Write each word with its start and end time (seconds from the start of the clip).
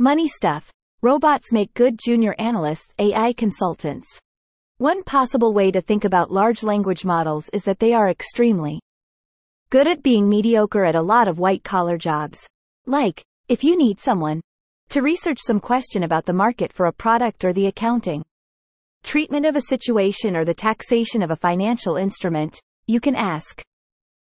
Money 0.00 0.28
stuff. 0.28 0.70
Robots 1.02 1.52
make 1.52 1.74
good 1.74 1.98
junior 1.98 2.32
analysts, 2.38 2.94
AI 3.00 3.32
consultants. 3.32 4.06
One 4.76 5.02
possible 5.02 5.52
way 5.52 5.72
to 5.72 5.80
think 5.80 6.04
about 6.04 6.30
large 6.30 6.62
language 6.62 7.04
models 7.04 7.50
is 7.52 7.64
that 7.64 7.80
they 7.80 7.92
are 7.94 8.08
extremely 8.08 8.78
good 9.70 9.88
at 9.88 10.04
being 10.04 10.28
mediocre 10.28 10.84
at 10.84 10.94
a 10.94 11.02
lot 11.02 11.26
of 11.26 11.40
white 11.40 11.64
collar 11.64 11.98
jobs. 11.98 12.46
Like, 12.86 13.24
if 13.48 13.64
you 13.64 13.76
need 13.76 13.98
someone 13.98 14.40
to 14.90 15.02
research 15.02 15.40
some 15.40 15.58
question 15.58 16.04
about 16.04 16.26
the 16.26 16.32
market 16.32 16.72
for 16.72 16.86
a 16.86 16.92
product 16.92 17.44
or 17.44 17.52
the 17.52 17.66
accounting 17.66 18.24
treatment 19.02 19.46
of 19.46 19.56
a 19.56 19.62
situation 19.62 20.36
or 20.36 20.44
the 20.44 20.54
taxation 20.54 21.22
of 21.22 21.32
a 21.32 21.36
financial 21.36 21.96
instrument, 21.96 22.60
you 22.86 23.00
can 23.00 23.16
ask 23.16 23.64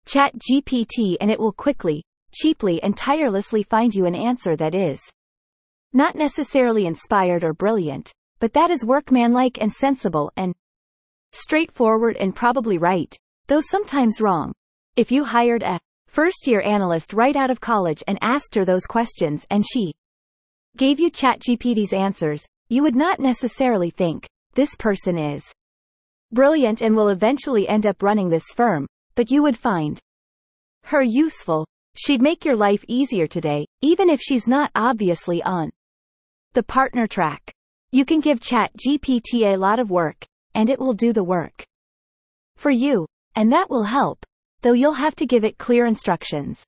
ChatGPT 0.08 1.18
and 1.20 1.30
it 1.30 1.38
will 1.38 1.52
quickly, 1.52 2.02
cheaply 2.32 2.82
and 2.82 2.96
tirelessly 2.96 3.64
find 3.64 3.94
you 3.94 4.06
an 4.06 4.16
answer 4.16 4.56
that 4.56 4.74
is 4.74 5.02
not 5.94 6.16
necessarily 6.16 6.86
inspired 6.86 7.44
or 7.44 7.54
brilliant, 7.54 8.14
but 8.40 8.54
that 8.54 8.72
is 8.72 8.86
workmanlike 8.86 9.58
and 9.60 9.72
sensible 9.72 10.32
and 10.38 10.54
straightforward 11.32 12.16
and 12.18 12.36
probably 12.36 12.78
right, 12.78 13.16
though 13.48 13.62
sometimes 13.62 14.22
wrong. 14.22 14.54
If 14.96 15.12
you 15.12 15.24
hired 15.24 15.64
a 15.64 15.80
first 16.08 16.48
year 16.48 16.62
analyst 16.62 17.14
right 17.14 17.36
out 17.36 17.52
of 17.52 17.62
college 17.62 18.04
and 18.08 18.18
asked 18.22 18.56
her 18.56 18.66
those 18.66 18.86
questions 18.86 19.46
and 19.50 19.66
she 19.66 19.94
gave 20.78 21.00
you 21.00 21.12
ChatGPT's 21.12 21.94
answers, 21.94 22.46
you 22.70 22.84
would 22.84 22.96
not 22.96 23.20
necessarily 23.20 23.90
think, 23.90 24.28
this 24.54 24.76
person 24.76 25.18
is 25.18 25.44
brilliant 26.32 26.82
and 26.82 26.96
will 26.96 27.10
eventually 27.10 27.68
end 27.68 27.86
up 27.86 28.04
running 28.04 28.30
this 28.30 28.46
firm, 28.56 28.88
but 29.16 29.32
you 29.32 29.42
would 29.42 29.58
find 29.58 30.00
her 30.86 31.02
useful. 31.02 31.66
She'd 31.96 32.22
make 32.22 32.46
your 32.46 32.56
life 32.56 32.86
easier 32.88 33.28
today, 33.28 33.66
even 33.82 34.10
if 34.10 34.22
she's 34.22 34.48
not 34.48 34.72
obviously 34.76 35.42
on 35.44 35.72
the 36.54 36.64
partner 36.64 37.08
track. 37.08 37.52
You 37.92 38.06
can 38.06 38.20
give 38.20 38.40
ChatGPT 38.40 39.54
a 39.54 39.58
lot 39.58 39.80
of 39.80 39.90
work, 39.90 40.26
and 40.54 40.70
it 40.70 40.80
will 40.80 40.94
do 40.94 41.14
the 41.14 41.24
work 41.24 41.64
for 42.58 42.72
you, 42.72 43.06
and 43.36 43.52
that 43.52 43.70
will 43.70 43.84
help, 43.84 44.26
though 44.62 44.74
you'll 44.74 44.94
have 44.94 45.16
to 45.16 45.26
give 45.26 45.44
it 45.44 45.58
clear 45.58 45.86
instructions 45.86 46.64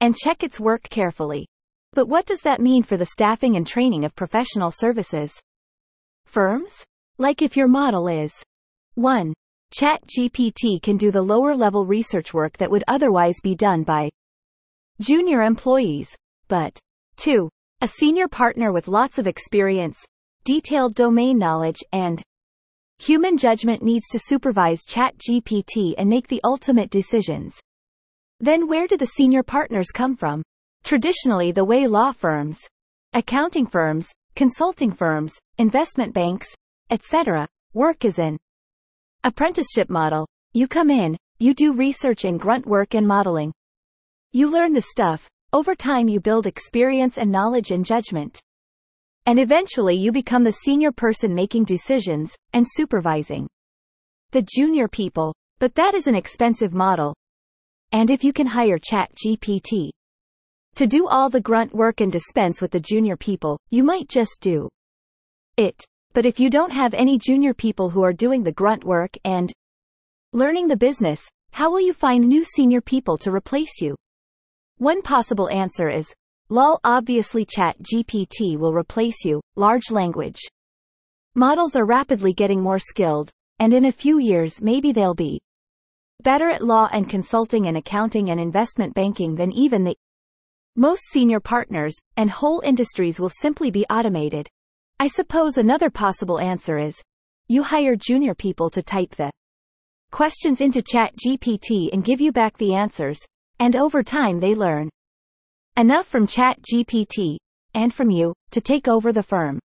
and 0.00 0.16
check 0.16 0.42
its 0.42 0.60
work 0.60 0.82
carefully. 0.88 1.46
But 1.92 2.08
what 2.08 2.26
does 2.26 2.40
that 2.42 2.60
mean 2.60 2.82
for 2.82 2.96
the 2.96 3.06
staffing 3.06 3.56
and 3.56 3.66
training 3.66 4.04
of 4.04 4.14
professional 4.14 4.70
services? 4.70 5.32
Firms? 6.24 6.84
Like 7.18 7.42
if 7.42 7.56
your 7.56 7.68
model 7.68 8.08
is 8.08 8.32
1. 8.94 9.34
ChatGPT 9.74 10.82
can 10.82 10.96
do 10.96 11.10
the 11.10 11.22
lower 11.22 11.54
level 11.54 11.86
research 11.86 12.32
work 12.32 12.56
that 12.58 12.70
would 12.70 12.84
otherwise 12.88 13.40
be 13.42 13.54
done 13.54 13.82
by 13.82 14.10
junior 15.00 15.42
employees, 15.42 16.16
but 16.48 16.78
2. 17.16 17.48
A 17.82 17.88
senior 17.88 18.28
partner 18.28 18.72
with 18.72 18.88
lots 18.88 19.16
of 19.16 19.26
experience, 19.26 20.04
detailed 20.44 20.94
domain 20.94 21.38
knowledge, 21.38 21.78
and 21.92 22.22
human 22.98 23.38
judgment 23.38 23.82
needs 23.82 24.06
to 24.10 24.18
supervise 24.18 24.84
ChatGPT 24.84 25.94
and 25.96 26.06
make 26.06 26.28
the 26.28 26.42
ultimate 26.44 26.90
decisions. 26.90 27.58
Then 28.38 28.68
where 28.68 28.86
do 28.86 28.98
the 28.98 29.06
senior 29.06 29.42
partners 29.42 29.86
come 29.94 30.14
from? 30.14 30.42
Traditionally, 30.84 31.52
the 31.52 31.64
way 31.64 31.86
law 31.86 32.12
firms, 32.12 32.60
accounting 33.14 33.66
firms, 33.66 34.10
consulting 34.34 34.92
firms, 34.92 35.32
investment 35.56 36.12
banks, 36.12 36.54
etc., 36.90 37.48
work 37.72 38.04
is 38.04 38.18
an 38.18 38.36
apprenticeship 39.24 39.88
model. 39.88 40.28
You 40.52 40.68
come 40.68 40.90
in, 40.90 41.16
you 41.38 41.54
do 41.54 41.72
research 41.72 42.26
and 42.26 42.38
grunt 42.38 42.66
work 42.66 42.92
and 42.92 43.08
modeling. 43.08 43.54
You 44.32 44.50
learn 44.50 44.74
the 44.74 44.82
stuff, 44.82 45.30
over 45.52 45.74
time 45.74 46.08
you 46.08 46.20
build 46.20 46.46
experience 46.46 47.18
and 47.18 47.30
knowledge 47.30 47.70
and 47.70 47.84
judgment. 47.84 48.40
And 49.26 49.38
eventually 49.38 49.96
you 49.96 50.12
become 50.12 50.44
the 50.44 50.52
senior 50.52 50.92
person 50.92 51.34
making 51.34 51.64
decisions 51.64 52.36
and 52.52 52.64
supervising 52.68 53.48
the 54.30 54.42
junior 54.42 54.88
people. 54.88 55.34
But 55.58 55.74
that 55.74 55.94
is 55.94 56.06
an 56.06 56.14
expensive 56.14 56.72
model. 56.72 57.14
And 57.92 58.10
if 58.10 58.22
you 58.24 58.32
can 58.32 58.46
hire 58.46 58.78
ChatGPT 58.78 59.90
to 60.76 60.86
do 60.86 61.08
all 61.08 61.28
the 61.28 61.40
grunt 61.40 61.74
work 61.74 62.00
and 62.00 62.10
dispense 62.10 62.62
with 62.62 62.70
the 62.70 62.80
junior 62.80 63.16
people, 63.16 63.58
you 63.68 63.82
might 63.82 64.08
just 64.08 64.38
do 64.40 64.68
it. 65.56 65.84
But 66.12 66.26
if 66.26 66.40
you 66.40 66.48
don't 66.48 66.72
have 66.72 66.94
any 66.94 67.18
junior 67.18 67.54
people 67.54 67.90
who 67.90 68.02
are 68.02 68.12
doing 68.12 68.42
the 68.42 68.52
grunt 68.52 68.84
work 68.84 69.16
and 69.24 69.52
learning 70.32 70.68
the 70.68 70.76
business, 70.76 71.28
how 71.52 71.70
will 71.70 71.80
you 71.80 71.92
find 71.92 72.26
new 72.26 72.44
senior 72.44 72.80
people 72.80 73.18
to 73.18 73.32
replace 73.32 73.80
you? 73.80 73.96
One 74.80 75.02
possible 75.02 75.50
answer 75.50 75.90
is, 75.90 76.10
lol 76.48 76.80
obviously 76.84 77.44
chat 77.44 77.76
GPT 77.82 78.56
will 78.56 78.72
replace 78.72 79.26
you, 79.26 79.42
large 79.54 79.90
language. 79.90 80.40
Models 81.34 81.76
are 81.76 81.84
rapidly 81.84 82.32
getting 82.32 82.62
more 82.62 82.78
skilled, 82.78 83.28
and 83.58 83.74
in 83.74 83.84
a 83.84 83.92
few 83.92 84.18
years 84.18 84.62
maybe 84.62 84.90
they'll 84.90 85.12
be 85.12 85.38
better 86.22 86.48
at 86.48 86.64
law 86.64 86.88
and 86.92 87.10
consulting 87.10 87.66
and 87.66 87.76
accounting 87.76 88.30
and 88.30 88.40
investment 88.40 88.94
banking 88.94 89.34
than 89.34 89.52
even 89.52 89.84
the 89.84 89.94
most 90.76 91.02
senior 91.10 91.40
partners, 91.40 91.94
and 92.16 92.30
whole 92.30 92.62
industries 92.64 93.20
will 93.20 93.28
simply 93.28 93.70
be 93.70 93.84
automated. 93.90 94.48
I 94.98 95.08
suppose 95.08 95.58
another 95.58 95.90
possible 95.90 96.38
answer 96.38 96.78
is, 96.78 96.98
you 97.48 97.62
hire 97.64 97.96
junior 97.96 98.34
people 98.34 98.70
to 98.70 98.82
type 98.82 99.10
the 99.10 99.30
questions 100.10 100.62
into 100.62 100.80
Chat 100.80 101.12
GPT 101.18 101.90
and 101.92 102.02
give 102.02 102.22
you 102.22 102.32
back 102.32 102.56
the 102.56 102.74
answers, 102.74 103.20
and 103.60 103.76
over 103.76 104.02
time 104.02 104.40
they 104.40 104.54
learn 104.54 104.88
enough 105.76 106.06
from 106.06 106.26
Chat 106.26 106.58
GPT 106.62 107.36
and 107.74 107.94
from 107.94 108.10
you 108.10 108.34
to 108.50 108.60
take 108.60 108.88
over 108.88 109.12
the 109.12 109.22
firm. 109.22 109.60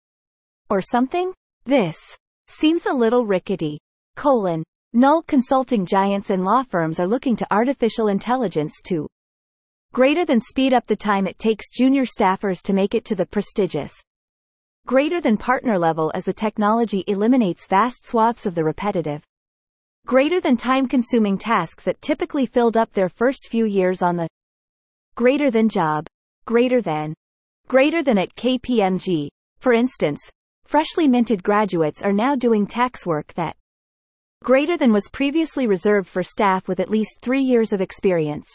Or 0.70 0.82
something? 0.82 1.34
This 1.66 2.18
seems 2.48 2.86
a 2.86 2.94
little 2.94 3.26
rickety. 3.26 3.80
Colon. 4.16 4.64
Null 4.94 5.22
consulting 5.24 5.86
giants 5.86 6.32
and 6.32 6.44
law 6.44 6.64
firms 6.64 7.00
are 7.00 7.08
looking 7.08 7.36
to 7.38 7.48
artificial 7.54 8.08
intelligence 8.08 8.82
to 8.86 9.08
greater 9.94 10.26
than 10.26 10.40
speed 10.40 10.74
up 10.74 10.88
the 10.88 10.96
time 10.96 11.28
it 11.28 11.38
takes 11.38 11.70
junior 11.70 12.04
staffers 12.04 12.62
to 12.64 12.74
make 12.74 12.96
it 12.96 13.06
to 13.06 13.16
the 13.16 13.26
prestigious 13.26 13.94
greater 14.86 15.22
than 15.22 15.38
partner 15.38 15.78
level 15.78 16.12
as 16.16 16.26
the 16.26 16.34
technology 16.34 17.04
eliminates 17.08 17.68
vast 17.68 18.06
swaths 18.06 18.46
of 18.46 18.56
the 18.56 18.64
repetitive 18.64 19.22
greater 20.06 20.42
than 20.42 20.58
time-consuming 20.58 21.38
tasks 21.38 21.86
that 21.86 22.02
typically 22.02 22.46
filled 22.46 22.76
up 22.76 22.92
their 22.92 23.10
first 23.10 23.48
few 23.50 23.66
years 23.66 24.02
on 24.02 24.18
the 24.18 24.28
greater 25.16 25.52
than 25.52 25.70
job, 25.70 26.08
greater 26.46 26.82
than, 26.82 27.14
greater 27.68 28.04
than 28.04 28.18
at 28.18 28.36
KPMG. 28.36 29.30
For 29.60 29.74
instance, 29.74 30.20
freshly 30.66 31.08
minted 31.08 31.44
graduates 31.44 32.02
are 32.02 32.12
now 32.12 32.36
doing 32.36 32.66
tax 32.66 33.06
work 33.06 33.34
that 33.36 33.56
greater 34.44 34.78
than 34.78 34.92
was 34.92 35.08
previously 35.14 35.68
reserved 35.68 36.10
for 36.10 36.24
staff 36.24 36.68
with 36.68 36.80
at 36.80 36.90
least 36.90 37.20
three 37.22 37.42
years 37.42 37.72
of 37.72 37.80
experience. 37.80 38.48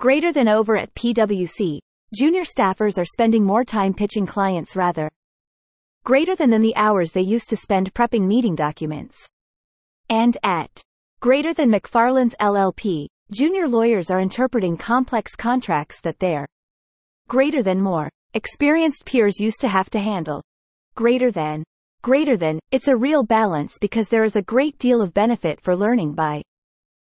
Greater 0.00 0.32
than 0.32 0.48
over 0.48 0.76
at 0.76 0.92
PwC, 0.94 1.78
junior 2.12 2.42
staffers 2.42 2.98
are 2.98 3.04
spending 3.04 3.44
more 3.44 3.64
time 3.64 3.94
pitching 3.94 4.26
clients 4.26 4.74
rather 4.74 5.08
greater 6.02 6.34
than 6.34 6.50
than 6.50 6.62
the 6.62 6.74
hours 6.74 7.12
they 7.12 7.20
used 7.20 7.48
to 7.50 7.56
spend 7.56 7.94
prepping 7.94 8.26
meeting 8.26 8.56
documents 8.56 9.28
and 10.10 10.36
at 10.42 10.82
greater 11.20 11.54
than 11.54 11.70
Macfarlanes 11.70 12.34
LLP, 12.40 13.06
junior 13.32 13.66
lawyers 13.68 14.10
are 14.10 14.20
interpreting 14.20 14.76
complex 14.76 15.34
contracts 15.36 16.00
that 16.02 16.18
their 16.18 16.46
greater 17.28 17.62
than 17.62 17.80
more 17.80 18.10
experienced 18.34 19.04
peers 19.06 19.40
used 19.40 19.60
to 19.60 19.68
have 19.68 19.88
to 19.90 20.00
handle. 20.00 20.42
Greater 20.96 21.30
than 21.30 21.64
greater 22.02 22.36
than 22.36 22.58
it's 22.70 22.88
a 22.88 22.96
real 22.96 23.22
balance 23.22 23.78
because 23.80 24.08
there 24.08 24.24
is 24.24 24.36
a 24.36 24.42
great 24.42 24.78
deal 24.78 25.00
of 25.00 25.14
benefit 25.14 25.60
for 25.60 25.76
learning 25.76 26.12
by 26.14 26.42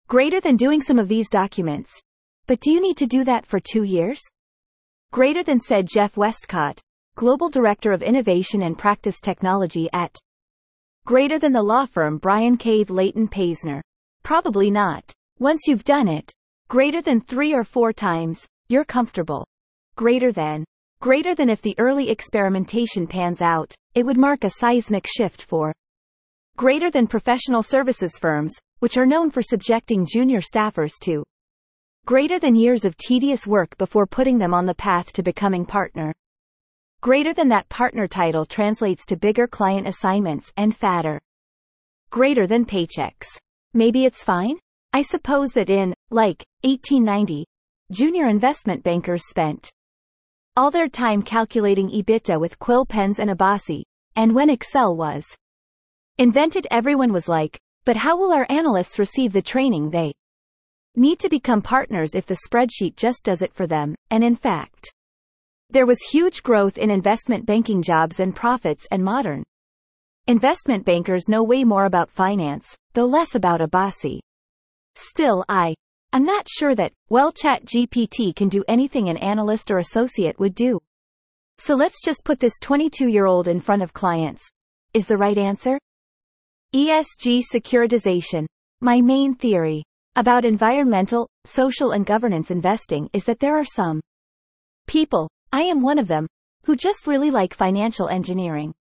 greater 0.08 0.40
than 0.40 0.56
doing 0.56 0.80
some 0.80 0.98
of 0.98 1.08
these 1.08 1.30
documents. 1.30 1.92
But 2.46 2.60
do 2.60 2.72
you 2.72 2.80
need 2.80 2.96
to 2.96 3.06
do 3.06 3.22
that 3.24 3.46
for 3.46 3.60
2 3.60 3.84
years? 3.84 4.20
Greater 5.12 5.44
than 5.44 5.60
said 5.60 5.86
Jeff 5.86 6.16
Westcott, 6.16 6.80
Global 7.14 7.48
Director 7.48 7.92
of 7.92 8.02
Innovation 8.02 8.62
and 8.62 8.76
Practice 8.76 9.20
Technology 9.20 9.88
at 9.92 10.16
Greater 11.10 11.40
than 11.40 11.50
the 11.50 11.60
law 11.60 11.86
firm 11.86 12.18
Bryan 12.18 12.56
Cave 12.56 12.88
Leighton 12.88 13.26
Paisner. 13.26 13.80
Probably 14.22 14.70
not. 14.70 15.12
Once 15.40 15.62
you've 15.66 15.82
done 15.82 16.06
it, 16.06 16.30
greater 16.68 17.02
than 17.02 17.20
three 17.20 17.52
or 17.52 17.64
four 17.64 17.92
times, 17.92 18.46
you're 18.68 18.84
comfortable. 18.84 19.44
Greater 19.96 20.30
than. 20.30 20.64
Greater 21.00 21.34
than 21.34 21.50
if 21.50 21.60
the 21.62 21.74
early 21.80 22.10
experimentation 22.10 23.08
pans 23.08 23.42
out, 23.42 23.74
it 23.96 24.06
would 24.06 24.16
mark 24.16 24.44
a 24.44 24.50
seismic 24.50 25.04
shift 25.08 25.42
for. 25.42 25.74
Greater 26.56 26.92
than 26.92 27.08
professional 27.08 27.64
services 27.64 28.16
firms, 28.16 28.54
which 28.78 28.96
are 28.96 29.04
known 29.04 29.32
for 29.32 29.42
subjecting 29.42 30.06
junior 30.06 30.38
staffers 30.38 30.92
to. 31.02 31.24
Greater 32.06 32.38
than 32.38 32.54
years 32.54 32.84
of 32.84 32.96
tedious 32.96 33.48
work 33.48 33.76
before 33.78 34.06
putting 34.06 34.38
them 34.38 34.54
on 34.54 34.64
the 34.64 34.76
path 34.76 35.12
to 35.14 35.24
becoming 35.24 35.66
partner. 35.66 36.14
Greater 37.02 37.32
than 37.32 37.48
that 37.48 37.66
partner 37.70 38.06
title 38.06 38.44
translates 38.44 39.06
to 39.06 39.16
bigger 39.16 39.46
client 39.46 39.88
assignments 39.88 40.52
and 40.58 40.76
fatter. 40.76 41.18
Greater 42.10 42.46
than 42.46 42.66
paychecks. 42.66 43.26
Maybe 43.72 44.04
it's 44.04 44.22
fine? 44.22 44.58
I 44.92 45.00
suppose 45.00 45.52
that 45.52 45.70
in, 45.70 45.94
like, 46.10 46.44
1890, 46.62 47.46
junior 47.90 48.26
investment 48.26 48.82
bankers 48.82 49.26
spent 49.26 49.70
all 50.56 50.70
their 50.70 50.90
time 50.90 51.22
calculating 51.22 51.88
EBITDA 51.88 52.38
with 52.38 52.58
quill 52.58 52.84
pens 52.84 53.18
and 53.18 53.30
abaci, 53.30 53.82
and 54.16 54.34
when 54.34 54.50
Excel 54.50 54.94
was 54.94 55.24
invented 56.18 56.66
everyone 56.70 57.14
was 57.14 57.28
like, 57.28 57.58
but 57.86 57.96
how 57.96 58.18
will 58.18 58.30
our 58.30 58.46
analysts 58.50 58.98
receive 58.98 59.32
the 59.32 59.40
training 59.40 59.88
they 59.88 60.12
need 60.96 61.18
to 61.20 61.30
become 61.30 61.62
partners 61.62 62.14
if 62.14 62.26
the 62.26 62.40
spreadsheet 62.46 62.96
just 62.96 63.24
does 63.24 63.40
it 63.40 63.54
for 63.54 63.66
them, 63.66 63.94
and 64.10 64.22
in 64.22 64.36
fact, 64.36 64.92
there 65.72 65.86
was 65.86 66.00
huge 66.10 66.42
growth 66.42 66.78
in 66.78 66.90
investment 66.90 67.46
banking 67.46 67.82
jobs 67.82 68.20
and 68.20 68.34
profits 68.34 68.86
and 68.90 69.04
modern 69.04 69.44
investment 70.26 70.84
bankers 70.84 71.28
know 71.28 71.42
way 71.42 71.64
more 71.64 71.86
about 71.86 72.10
finance, 72.10 72.76
though 72.94 73.04
less 73.04 73.34
about 73.34 73.60
abaci. 73.60 74.20
Still, 74.94 75.44
I 75.48 75.74
I'm 76.12 76.24
not 76.24 76.48
sure 76.48 76.74
that, 76.74 76.92
well, 77.08 77.32
ChatGPT 77.32 78.34
can 78.34 78.48
do 78.48 78.64
anything 78.66 79.08
an 79.08 79.16
analyst 79.16 79.70
or 79.70 79.78
associate 79.78 80.40
would 80.40 80.56
do. 80.56 80.80
So 81.58 81.74
let's 81.74 82.02
just 82.04 82.24
put 82.24 82.40
this 82.40 82.58
22 82.60 83.08
year 83.08 83.26
old 83.26 83.46
in 83.46 83.60
front 83.60 83.82
of 83.82 83.92
clients. 83.92 84.48
Is 84.92 85.06
the 85.06 85.16
right 85.16 85.38
answer? 85.38 85.78
ESG 86.74 87.42
securitization. 87.52 88.46
My 88.80 89.00
main 89.00 89.34
theory 89.34 89.84
about 90.16 90.44
environmental, 90.44 91.28
social, 91.44 91.92
and 91.92 92.04
governance 92.04 92.50
investing 92.50 93.08
is 93.12 93.24
that 93.26 93.38
there 93.38 93.56
are 93.56 93.64
some 93.64 94.00
people, 94.88 95.28
I 95.52 95.62
am 95.62 95.82
one 95.82 95.98
of 95.98 96.06
them, 96.06 96.28
who 96.64 96.76
just 96.76 97.06
really 97.06 97.30
like 97.30 97.54
financial 97.54 98.08
engineering. 98.08 98.72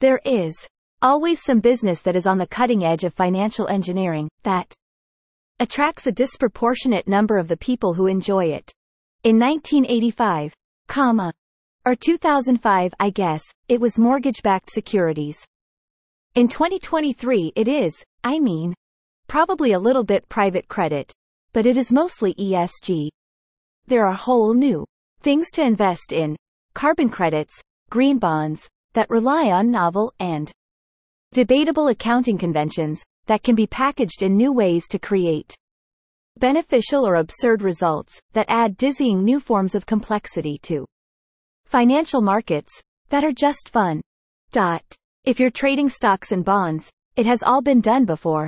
There 0.00 0.20
is 0.24 0.54
always 1.00 1.42
some 1.42 1.60
business 1.60 2.00
that 2.02 2.16
is 2.16 2.26
on 2.26 2.38
the 2.38 2.46
cutting 2.46 2.82
edge 2.84 3.04
of 3.04 3.14
financial 3.14 3.68
engineering 3.68 4.28
that 4.42 4.74
attracts 5.60 6.06
a 6.06 6.12
disproportionate 6.12 7.06
number 7.06 7.38
of 7.38 7.46
the 7.46 7.56
people 7.56 7.94
who 7.94 8.06
enjoy 8.06 8.46
it. 8.46 8.72
In 9.22 9.38
1985, 9.38 10.52
comma, 10.88 11.32
or 11.86 11.94
2005, 11.94 12.92
I 12.98 13.10
guess, 13.10 13.42
it 13.68 13.80
was 13.80 13.98
mortgage-backed 13.98 14.70
securities. 14.70 15.38
In 16.34 16.48
2023 16.48 17.52
it 17.54 17.68
is, 17.68 18.02
I 18.24 18.40
mean, 18.40 18.74
probably 19.28 19.72
a 19.72 19.78
little 19.78 20.04
bit 20.04 20.28
private 20.28 20.66
credit, 20.66 21.12
but 21.52 21.66
it 21.66 21.76
is 21.76 21.92
mostly 21.92 22.34
ESG. 22.34 23.10
There 23.86 24.06
are 24.06 24.14
whole 24.14 24.54
new 24.54 24.84
things 25.24 25.50
to 25.50 25.62
invest 25.62 26.12
in, 26.12 26.36
carbon 26.74 27.08
credits, 27.08 27.58
green 27.88 28.18
bonds, 28.18 28.68
that 28.92 29.08
rely 29.08 29.50
on 29.50 29.70
novel 29.70 30.12
and 30.20 30.52
debatable 31.32 31.88
accounting 31.88 32.36
conventions, 32.36 33.02
that 33.24 33.42
can 33.42 33.54
be 33.54 33.66
packaged 33.66 34.22
in 34.22 34.36
new 34.36 34.52
ways 34.52 34.86
to 34.86 34.98
create 34.98 35.54
beneficial 36.36 37.06
or 37.06 37.14
absurd 37.14 37.62
results 37.62 38.20
that 38.34 38.44
add 38.50 38.76
dizzying 38.76 39.24
new 39.24 39.40
forms 39.40 39.74
of 39.74 39.86
complexity 39.86 40.58
to 40.58 40.84
financial 41.64 42.20
markets 42.20 42.78
that 43.08 43.24
are 43.24 43.32
just 43.32 43.70
fun. 43.72 44.02
Dot. 44.52 44.84
If 45.24 45.40
you're 45.40 45.50
trading 45.50 45.88
stocks 45.88 46.32
and 46.32 46.44
bonds, 46.44 46.90
it 47.16 47.24
has 47.24 47.42
all 47.42 47.62
been 47.62 47.80
done 47.80 48.04
before. 48.04 48.46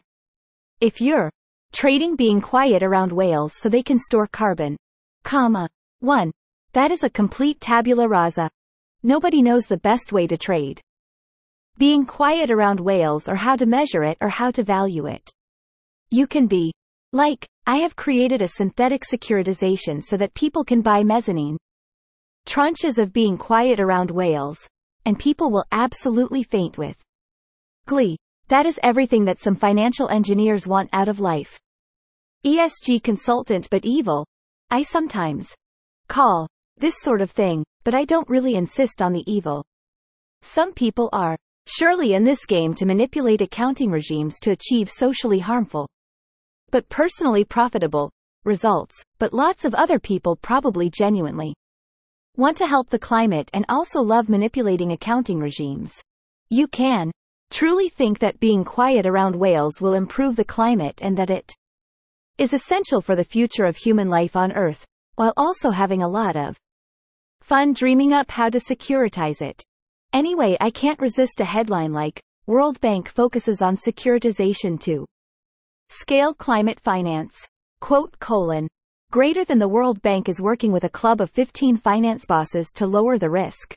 If 0.82 1.00
you're 1.00 1.30
trading 1.72 2.16
being 2.16 2.42
quiet 2.42 2.82
around 2.82 3.12
whales 3.12 3.54
so 3.56 3.70
they 3.70 3.82
can 3.82 3.98
store 3.98 4.26
carbon, 4.26 4.76
comma, 5.24 5.68
1. 6.00 6.30
That 6.76 6.92
is 6.92 7.02
a 7.02 7.08
complete 7.08 7.58
tabula 7.58 8.06
rasa. 8.06 8.50
Nobody 9.02 9.40
knows 9.40 9.64
the 9.64 9.78
best 9.78 10.12
way 10.12 10.26
to 10.26 10.36
trade 10.36 10.78
being 11.78 12.04
quiet 12.04 12.50
around 12.50 12.80
whales 12.80 13.30
or 13.30 13.34
how 13.34 13.56
to 13.56 13.64
measure 13.64 14.04
it 14.04 14.18
or 14.20 14.28
how 14.28 14.50
to 14.50 14.62
value 14.62 15.06
it. 15.06 15.30
You 16.10 16.26
can 16.26 16.46
be 16.46 16.74
like, 17.14 17.48
I 17.66 17.76
have 17.76 17.96
created 17.96 18.42
a 18.42 18.48
synthetic 18.48 19.04
securitization 19.10 20.04
so 20.04 20.18
that 20.18 20.34
people 20.34 20.64
can 20.64 20.82
buy 20.82 21.02
mezzanine 21.02 21.56
tranches 22.46 22.98
of 22.98 23.10
being 23.10 23.38
quiet 23.38 23.80
around 23.80 24.10
whales, 24.10 24.58
and 25.06 25.18
people 25.18 25.50
will 25.50 25.64
absolutely 25.72 26.42
faint 26.42 26.76
with 26.76 27.00
glee. 27.86 28.18
That 28.48 28.66
is 28.66 28.78
everything 28.82 29.24
that 29.24 29.40
some 29.40 29.56
financial 29.56 30.10
engineers 30.10 30.68
want 30.68 30.90
out 30.92 31.08
of 31.08 31.20
life. 31.20 31.58
ESG 32.44 33.02
consultant 33.02 33.66
but 33.70 33.86
evil. 33.86 34.26
I 34.70 34.82
sometimes 34.82 35.54
call 36.08 36.46
this 36.78 36.96
sort 37.00 37.20
of 37.20 37.30
thing, 37.30 37.64
but 37.84 37.94
I 37.94 38.04
don't 38.04 38.28
really 38.28 38.54
insist 38.54 39.00
on 39.00 39.12
the 39.12 39.24
evil. 39.30 39.64
Some 40.42 40.72
people 40.72 41.08
are 41.12 41.36
surely 41.66 42.14
in 42.14 42.24
this 42.24 42.44
game 42.46 42.74
to 42.74 42.86
manipulate 42.86 43.40
accounting 43.40 43.90
regimes 43.90 44.38
to 44.40 44.50
achieve 44.50 44.90
socially 44.90 45.38
harmful, 45.38 45.88
but 46.70 46.88
personally 46.88 47.44
profitable, 47.44 48.10
results, 48.44 49.02
but 49.18 49.32
lots 49.32 49.64
of 49.64 49.74
other 49.74 49.98
people 49.98 50.36
probably 50.36 50.90
genuinely 50.90 51.54
want 52.36 52.56
to 52.58 52.66
help 52.66 52.90
the 52.90 52.98
climate 52.98 53.50
and 53.54 53.64
also 53.68 54.00
love 54.00 54.28
manipulating 54.28 54.92
accounting 54.92 55.38
regimes. 55.38 55.94
You 56.50 56.68
can 56.68 57.10
truly 57.50 57.88
think 57.88 58.18
that 58.18 58.40
being 58.40 58.64
quiet 58.64 59.06
around 59.06 59.34
whales 59.34 59.80
will 59.80 59.94
improve 59.94 60.36
the 60.36 60.44
climate 60.44 61.00
and 61.02 61.16
that 61.16 61.30
it 61.30 61.54
is 62.38 62.52
essential 62.52 63.00
for 63.00 63.16
the 63.16 63.24
future 63.24 63.64
of 63.64 63.76
human 63.76 64.10
life 64.10 64.36
on 64.36 64.52
Earth, 64.52 64.84
while 65.14 65.32
also 65.36 65.70
having 65.70 66.02
a 66.02 66.08
lot 66.08 66.36
of 66.36 66.56
fun 67.46 67.72
dreaming 67.72 68.12
up 68.12 68.28
how 68.28 68.48
to 68.50 68.58
securitize 68.58 69.40
it. 69.40 69.62
Anyway, 70.12 70.56
I 70.60 70.68
can't 70.68 70.98
resist 70.98 71.40
a 71.40 71.44
headline 71.44 71.92
like, 71.92 72.20
World 72.48 72.80
Bank 72.80 73.08
focuses 73.08 73.62
on 73.62 73.76
securitization 73.76 74.80
to 74.80 75.06
scale 75.88 76.34
climate 76.34 76.80
finance. 76.80 77.36
Quote 77.80 78.18
colon. 78.18 78.66
Greater 79.12 79.44
than 79.44 79.60
the 79.60 79.68
World 79.68 80.02
Bank 80.02 80.28
is 80.28 80.40
working 80.40 80.72
with 80.72 80.82
a 80.82 80.88
club 80.88 81.20
of 81.20 81.30
15 81.30 81.76
finance 81.76 82.26
bosses 82.26 82.72
to 82.74 82.84
lower 82.84 83.16
the 83.16 83.30
risk. 83.30 83.76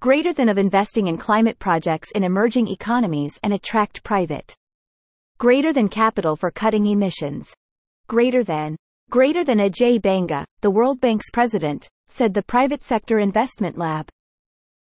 Greater 0.00 0.34
than 0.34 0.50
of 0.50 0.58
investing 0.58 1.06
in 1.06 1.16
climate 1.16 1.58
projects 1.58 2.10
in 2.10 2.22
emerging 2.22 2.68
economies 2.68 3.38
and 3.42 3.54
attract 3.54 4.04
private. 4.04 4.54
Greater 5.38 5.72
than 5.72 5.88
capital 5.88 6.36
for 6.36 6.50
cutting 6.50 6.84
emissions. 6.84 7.54
Greater 8.08 8.44
than. 8.44 8.76
Greater 9.08 9.42
than 9.42 9.58
Ajay 9.58 10.02
Banga, 10.02 10.44
the 10.60 10.70
World 10.70 11.00
Bank's 11.00 11.30
president, 11.30 11.88
said 12.14 12.32
the 12.32 12.42
private 12.42 12.82
sector 12.82 13.18
investment 13.18 13.76
lab 13.76 14.08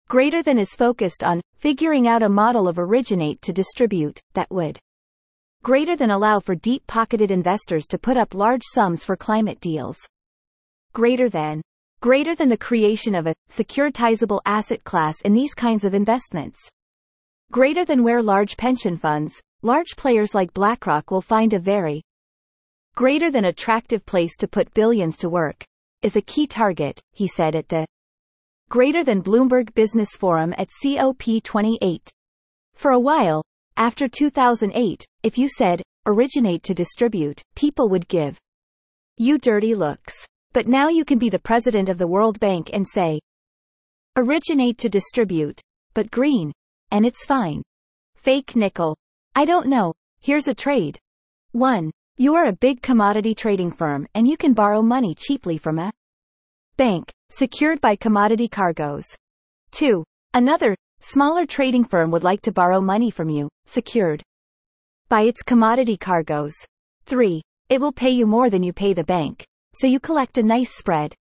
greater 0.09 0.43
than 0.43 0.59
is 0.59 0.75
focused 0.75 1.23
on 1.23 1.41
figuring 1.55 2.09
out 2.09 2.23
a 2.23 2.29
model 2.29 2.67
of 2.67 2.79
originate 2.79 3.41
to 3.41 3.53
distribute 3.53 4.21
that 4.33 4.51
would 4.51 4.79
greater 5.63 5.97
than 5.97 6.11
allow 6.11 6.41
for 6.41 6.55
deep-pocketed 6.55 7.31
investors 7.31 7.87
to 7.87 7.99
put 7.99 8.17
up 8.17 8.35
large 8.35 8.63
sums 8.65 9.03
for 9.03 9.17
climate 9.17 9.61
deals. 9.61 9.97
Greater 10.93 11.31
than 11.31 11.63
greater 12.01 12.35
than 12.35 12.51
the 12.51 12.59
creation 12.59 13.15
of 13.15 13.27
a 13.27 13.35
securitizable 13.49 14.41
asset 14.45 14.85
class 14.85 15.21
in 15.23 15.33
these 15.33 15.55
kinds 15.55 15.85
of 15.85 15.95
investments. 15.95 16.59
Greater 17.51 17.85
than 17.85 18.03
where 18.03 18.23
large 18.23 18.59
pension 18.59 18.99
funds, 18.99 19.41
large 19.63 19.97
players 19.97 20.35
like 20.35 20.53
BlackRock 20.53 21.11
will 21.11 21.23
find 21.23 21.55
a 21.55 21.59
very 21.59 22.03
greater 22.95 23.31
than 23.31 23.47
attractive 23.47 24.05
place 24.05 24.37
to 24.37 24.47
put 24.47 24.75
billions 24.75 25.17
to 25.17 25.31
work, 25.31 25.65
is 26.05 26.17
a 26.17 26.23
key 26.23 26.47
target, 26.47 27.01
he 27.13 27.27
said 27.27 27.57
at 27.57 27.69
the 27.69 27.87
greater 28.69 29.03
than 29.03 29.23
Bloomberg 29.23 29.73
Business 29.75 30.11
Forum 30.11 30.53
at 30.59 30.69
COP28. 30.83 32.09
For 32.75 32.91
a 32.91 33.01
while, 33.01 33.43
after 33.79 34.07
2008, 34.07 35.07
if 35.23 35.39
you 35.39 35.49
said, 35.49 35.83
originate 36.07 36.63
to 36.65 36.75
distribute, 36.75 37.43
people 37.57 37.89
would 37.89 38.07
give 38.09 38.39
you 39.17 39.39
dirty 39.39 39.75
looks. 39.75 40.27
But 40.53 40.69
now 40.69 40.89
you 40.89 41.05
can 41.05 41.19
be 41.19 41.31
the 41.31 41.39
president 41.39 41.89
of 41.89 41.99
the 41.99 42.07
World 42.07 42.39
Bank 42.39 42.71
and 42.73 42.87
say, 42.87 43.19
originate 44.17 44.77
to 44.79 44.89
distribute, 44.89 45.61
but 45.95 46.11
green. 46.11 46.53
And 46.91 47.07
it's 47.07 47.25
fine. 47.25 47.63
Fake 48.15 48.55
nickel. 48.55 48.97
I 49.35 49.47
don't 49.47 49.69
know. 49.69 49.95
Here's 50.21 50.49
a 50.49 50.55
trade. 50.55 50.99
1. 51.53 51.91
You 52.17 52.37
are 52.37 52.45
a 52.45 52.53
big 52.53 52.81
commodity 52.81 53.35
trading 53.35 53.73
firm 53.73 54.07
and 54.15 54.29
you 54.29 54.37
can 54.37 54.53
borrow 54.53 54.83
money 54.83 55.17
cheaply 55.17 55.59
from 55.59 55.81
a 55.81 55.93
bank, 56.77 57.13
secured 57.31 57.81
by 57.81 57.97
commodity 57.97 58.47
cargoes. 58.47 59.05
2. 59.73 60.05
Another, 60.33 60.77
smaller 61.01 61.45
trading 61.45 61.83
firm 61.83 62.13
would 62.13 62.23
like 62.23 62.41
to 62.43 62.53
borrow 62.53 62.81
money 62.81 63.11
from 63.11 63.29
you, 63.29 63.49
secured 63.67 64.23
by 65.09 65.23
its 65.23 65.43
commodity 65.43 65.97
cargoes. 65.97 66.55
3. 67.07 67.43
It 67.69 67.81
will 67.81 67.91
pay 67.91 68.11
you 68.11 68.27
more 68.27 68.49
than 68.49 68.63
you 68.63 68.73
pay 68.73 68.93
the 68.93 69.03
bank, 69.03 69.45
so 69.75 69.89
you 69.89 69.99
collect 69.99 70.39
a 70.39 70.43
nice 70.45 70.73
spread. 70.73 71.17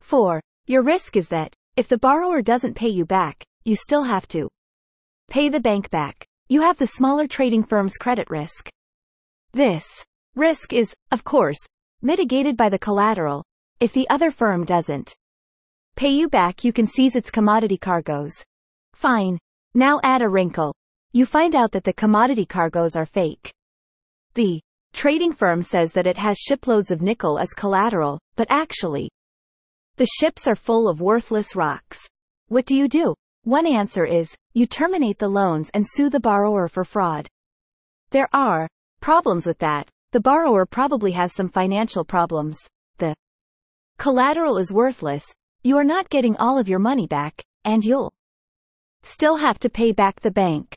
4. 0.00 0.40
Your 0.68 0.84
risk 0.84 1.16
is 1.16 1.28
that, 1.30 1.52
if 1.76 1.88
the 1.88 1.98
borrower 1.98 2.40
doesn't 2.40 2.74
pay 2.74 2.88
you 2.88 3.04
back, 3.04 3.42
you 3.64 3.74
still 3.74 4.04
have 4.04 4.28
to 4.28 4.48
pay 5.28 5.48
the 5.48 5.58
bank 5.58 5.90
back. 5.90 6.24
You 6.46 6.60
have 6.60 6.76
the 6.76 6.86
smaller 6.86 7.26
trading 7.26 7.64
firm's 7.64 7.96
credit 7.96 8.30
risk. 8.30 8.70
This 9.54 9.86
risk 10.34 10.72
is, 10.72 10.92
of 11.12 11.22
course, 11.22 11.58
mitigated 12.02 12.56
by 12.56 12.68
the 12.68 12.78
collateral, 12.78 13.44
if 13.78 13.92
the 13.92 14.10
other 14.10 14.32
firm 14.32 14.64
doesn't 14.64 15.14
pay 15.94 16.08
you 16.08 16.28
back, 16.28 16.64
you 16.64 16.72
can 16.72 16.88
seize 16.88 17.14
its 17.14 17.30
commodity 17.30 17.78
cargoes. 17.78 18.34
Fine. 18.94 19.38
Now 19.72 20.00
add 20.02 20.22
a 20.22 20.28
wrinkle. 20.28 20.74
You 21.12 21.24
find 21.24 21.54
out 21.54 21.70
that 21.70 21.84
the 21.84 21.92
commodity 21.92 22.46
cargoes 22.46 22.96
are 22.96 23.06
fake. 23.06 23.52
The 24.34 24.60
trading 24.92 25.32
firm 25.32 25.62
says 25.62 25.92
that 25.92 26.08
it 26.08 26.18
has 26.18 26.36
shiploads 26.36 26.90
of 26.90 27.00
nickel 27.00 27.38
as 27.38 27.52
collateral, 27.52 28.18
but 28.34 28.48
actually, 28.50 29.08
The 29.96 30.06
ships 30.18 30.48
are 30.48 30.56
full 30.56 30.88
of 30.88 31.00
worthless 31.00 31.54
rocks. 31.54 32.04
What 32.48 32.66
do 32.66 32.74
you 32.74 32.88
do? 32.88 33.14
One 33.44 33.66
answer 33.66 34.04
is, 34.04 34.34
you 34.52 34.66
terminate 34.66 35.20
the 35.20 35.28
loans 35.28 35.70
and 35.72 35.86
sue 35.86 36.10
the 36.10 36.18
borrower 36.18 36.66
for 36.66 36.82
fraud. 36.82 37.28
There 38.10 38.28
are 38.32 38.66
problems 39.04 39.44
with 39.44 39.58
that. 39.58 39.86
The 40.12 40.20
borrower 40.20 40.64
probably 40.64 41.12
has 41.12 41.34
some 41.34 41.50
financial 41.50 42.06
problems. 42.06 42.56
The 42.96 43.14
collateral 43.98 44.56
is 44.56 44.72
worthless. 44.72 45.26
You 45.62 45.76
are 45.76 45.84
not 45.84 46.08
getting 46.08 46.34
all 46.38 46.56
of 46.56 46.70
your 46.70 46.78
money 46.78 47.06
back, 47.06 47.44
and 47.66 47.84
you'll 47.84 48.14
still 49.02 49.36
have 49.36 49.58
to 49.58 49.68
pay 49.68 49.92
back 49.92 50.20
the 50.20 50.30
bank. 50.30 50.74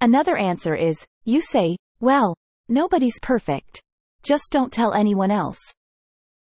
Another 0.00 0.36
answer 0.36 0.74
is, 0.74 1.06
you 1.24 1.40
say, 1.40 1.76
well, 2.00 2.34
nobody's 2.68 3.20
perfect. 3.22 3.80
Just 4.24 4.50
don't 4.50 4.72
tell 4.72 4.92
anyone 4.92 5.30
else. 5.30 5.60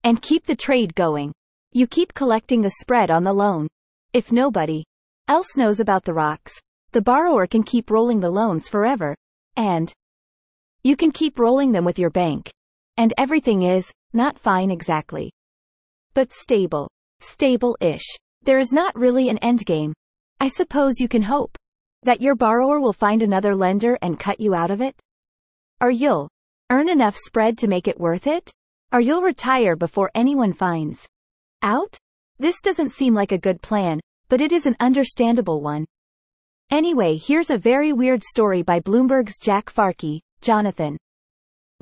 And 0.05 0.23
keep 0.23 0.47
the 0.47 0.55
trade 0.55 0.95
going. 0.95 1.33
You 1.73 1.89
keep 1.89 2.15
collecting 2.15 2.63
the 2.63 2.77
spread 2.79 3.11
on 3.11 3.25
the 3.25 3.33
loan. 3.33 3.67
If 4.13 4.31
nobody 4.31 4.85
else 5.27 5.57
knows 5.57 5.81
about 5.81 6.05
the 6.05 6.15
rocks, 6.15 6.53
the 6.93 7.03
borrower 7.03 7.49
can 7.49 7.65
keep 7.65 7.91
rolling 7.91 8.21
the 8.21 8.31
loans 8.31 8.69
forever. 8.69 9.17
And 9.57 9.93
you 10.87 10.95
can 10.95 11.11
keep 11.11 11.41
rolling 11.41 11.73
them 11.73 11.85
with 11.85 11.99
your 11.99 12.11
bank. 12.11 12.49
And 12.97 13.13
everything 13.19 13.63
is, 13.63 13.91
not 14.13 14.39
fine 14.39 14.71
exactly. 14.71 15.33
But 16.15 16.33
stable. 16.33 16.89
Stable-ish. 17.19 18.07
There 18.45 18.61
is 18.61 18.71
not 18.71 18.97
really 18.97 19.29
an 19.29 19.39
endgame. 19.43 19.93
I 20.39 20.47
suppose 20.47 21.01
you 21.01 21.09
can 21.09 21.23
hope 21.23 21.59
that 22.05 22.21
your 22.21 22.37
borrower 22.37 22.79
will 22.79 22.93
find 22.93 23.21
another 23.21 23.53
lender 23.53 23.99
and 24.01 24.21
cut 24.21 24.39
you 24.39 24.55
out 24.55 24.71
of 24.71 24.81
it? 24.81 24.95
Or 25.81 25.91
you'll 25.91 26.29
earn 26.71 26.89
enough 26.89 27.17
spread 27.17 27.59
to 27.59 27.67
make 27.67 27.89
it 27.89 27.99
worth 27.99 28.29
it? 28.29 28.49
Or 28.93 29.01
you'll 29.01 29.23
retire 29.23 29.75
before 29.75 30.13
anyone 30.15 30.53
finds 30.53 31.05
out? 31.63 31.97
This 32.39 32.61
doesn't 32.61 32.93
seem 32.93 33.13
like 33.13 33.33
a 33.33 33.39
good 33.47 33.61
plan, 33.61 33.99
but 34.29 34.41
it 34.41 34.53
is 34.53 34.67
an 34.67 34.77
understandable 34.79 35.61
one. 35.63 35.85
Anyway, 36.71 37.19
here's 37.19 37.51
a 37.51 37.59
very 37.59 37.93
weird 37.93 38.23
story 38.23 38.63
by 38.63 38.79
Bloomberg's 38.79 39.41
Jack 39.41 39.69
Farchy, 39.69 40.21
Jonathan 40.41 40.97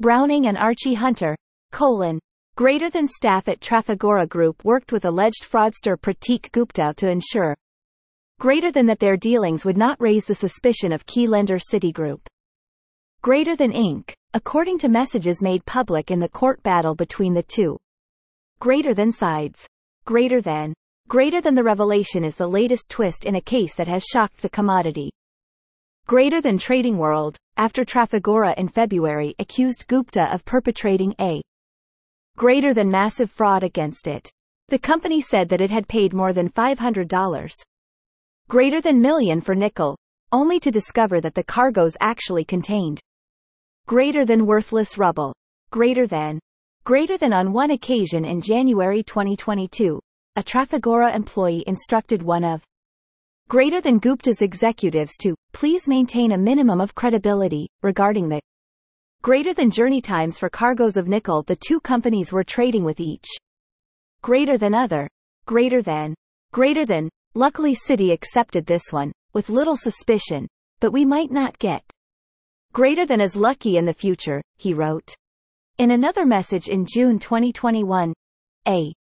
Browning 0.00 0.46
and 0.46 0.56
Archie 0.56 0.94
Hunter, 0.94 1.36
colon, 1.72 2.18
greater 2.56 2.90
than 2.90 3.06
staff 3.06 3.48
at 3.48 3.60
Trafigura 3.60 4.28
Group 4.28 4.64
worked 4.64 4.92
with 4.92 5.04
alleged 5.04 5.44
fraudster 5.44 5.96
Prateek 5.96 6.50
Gupta 6.52 6.94
to 6.96 7.08
ensure 7.08 7.54
greater 8.40 8.72
than 8.72 8.86
that 8.86 8.98
their 8.98 9.16
dealings 9.16 9.64
would 9.64 9.76
not 9.76 10.00
raise 10.00 10.24
the 10.24 10.34
suspicion 10.34 10.92
of 10.92 11.06
key 11.06 11.26
lender 11.26 11.58
Citigroup. 11.58 12.20
Greater 13.22 13.56
than 13.56 13.72
Inc., 13.72 14.12
according 14.34 14.78
to 14.78 14.88
messages 14.88 15.40
made 15.40 15.64
public 15.64 16.10
in 16.10 16.20
the 16.20 16.28
court 16.28 16.62
battle 16.62 16.94
between 16.94 17.32
the 17.32 17.42
two. 17.42 17.78
Greater 18.60 18.94
than 18.94 19.12
sides. 19.12 19.66
Greater 20.04 20.40
than. 20.40 20.74
Greater 21.08 21.40
than 21.40 21.54
the 21.54 21.62
revelation 21.62 22.24
is 22.24 22.36
the 22.36 22.46
latest 22.46 22.90
twist 22.90 23.24
in 23.24 23.36
a 23.36 23.40
case 23.40 23.74
that 23.74 23.88
has 23.88 24.04
shocked 24.04 24.42
the 24.42 24.48
commodity. 24.50 25.10
Greater 26.06 26.42
than 26.42 26.58
Trading 26.58 26.98
World, 26.98 27.38
after 27.56 27.82
Trafigura 27.82 28.54
in 28.58 28.68
February 28.68 29.34
accused 29.38 29.86
Gupta 29.88 30.30
of 30.34 30.44
perpetrating 30.44 31.14
a 31.18 31.40
greater 32.36 32.74
than 32.74 32.90
massive 32.90 33.30
fraud 33.30 33.62
against 33.62 34.06
it. 34.06 34.30
The 34.68 34.78
company 34.78 35.22
said 35.22 35.48
that 35.48 35.62
it 35.62 35.70
had 35.70 35.88
paid 35.88 36.12
more 36.12 36.34
than 36.34 36.50
$500 36.50 37.62
greater 38.48 38.82
than 38.82 39.00
million 39.00 39.40
for 39.40 39.54
nickel, 39.54 39.96
only 40.30 40.60
to 40.60 40.70
discover 40.70 41.22
that 41.22 41.34
the 41.34 41.42
cargoes 41.42 41.96
actually 42.02 42.44
contained 42.44 43.00
greater 43.86 44.26
than 44.26 44.44
worthless 44.44 44.98
rubble, 44.98 45.34
greater 45.70 46.06
than, 46.06 46.38
greater 46.84 47.16
than 47.16 47.32
on 47.32 47.54
one 47.54 47.70
occasion 47.70 48.26
in 48.26 48.42
January 48.42 49.02
2022, 49.02 49.98
a 50.36 50.42
Trafigura 50.42 51.14
employee 51.14 51.64
instructed 51.66 52.22
one 52.22 52.44
of 52.44 52.62
greater 53.48 53.80
than 53.80 53.98
Gupta's 53.98 54.42
executives 54.42 55.16
to 55.18 55.34
please 55.52 55.86
maintain 55.86 56.32
a 56.32 56.38
minimum 56.38 56.80
of 56.80 56.94
credibility 56.94 57.68
regarding 57.82 58.28
the 58.28 58.40
greater 59.22 59.54
than 59.54 59.70
journey 59.70 60.00
times 60.00 60.38
for 60.38 60.48
cargoes 60.48 60.96
of 60.96 61.08
nickel 61.08 61.42
the 61.42 61.56
two 61.56 61.80
companies 61.80 62.32
were 62.32 62.44
trading 62.44 62.84
with 62.84 63.00
each. 63.00 63.26
Greater 64.22 64.58
than 64.58 64.74
other, 64.74 65.08
greater 65.46 65.82
than, 65.82 66.14
greater 66.52 66.86
than, 66.86 67.08
Luckily 67.36 67.74
Citi 67.74 68.12
accepted 68.12 68.64
this 68.64 68.92
one, 68.92 69.10
with 69.32 69.48
little 69.48 69.76
suspicion, 69.76 70.46
but 70.78 70.92
we 70.92 71.04
might 71.04 71.32
not 71.32 71.58
get 71.58 71.82
greater 72.72 73.04
than 73.04 73.20
as 73.20 73.34
lucky 73.34 73.76
in 73.76 73.84
the 73.84 73.92
future, 73.92 74.40
he 74.56 74.72
wrote. 74.72 75.16
In 75.78 75.90
another 75.90 76.24
message 76.24 76.68
in 76.68 76.86
June 76.86 77.18
2021, 77.18 78.14
a 78.68 78.94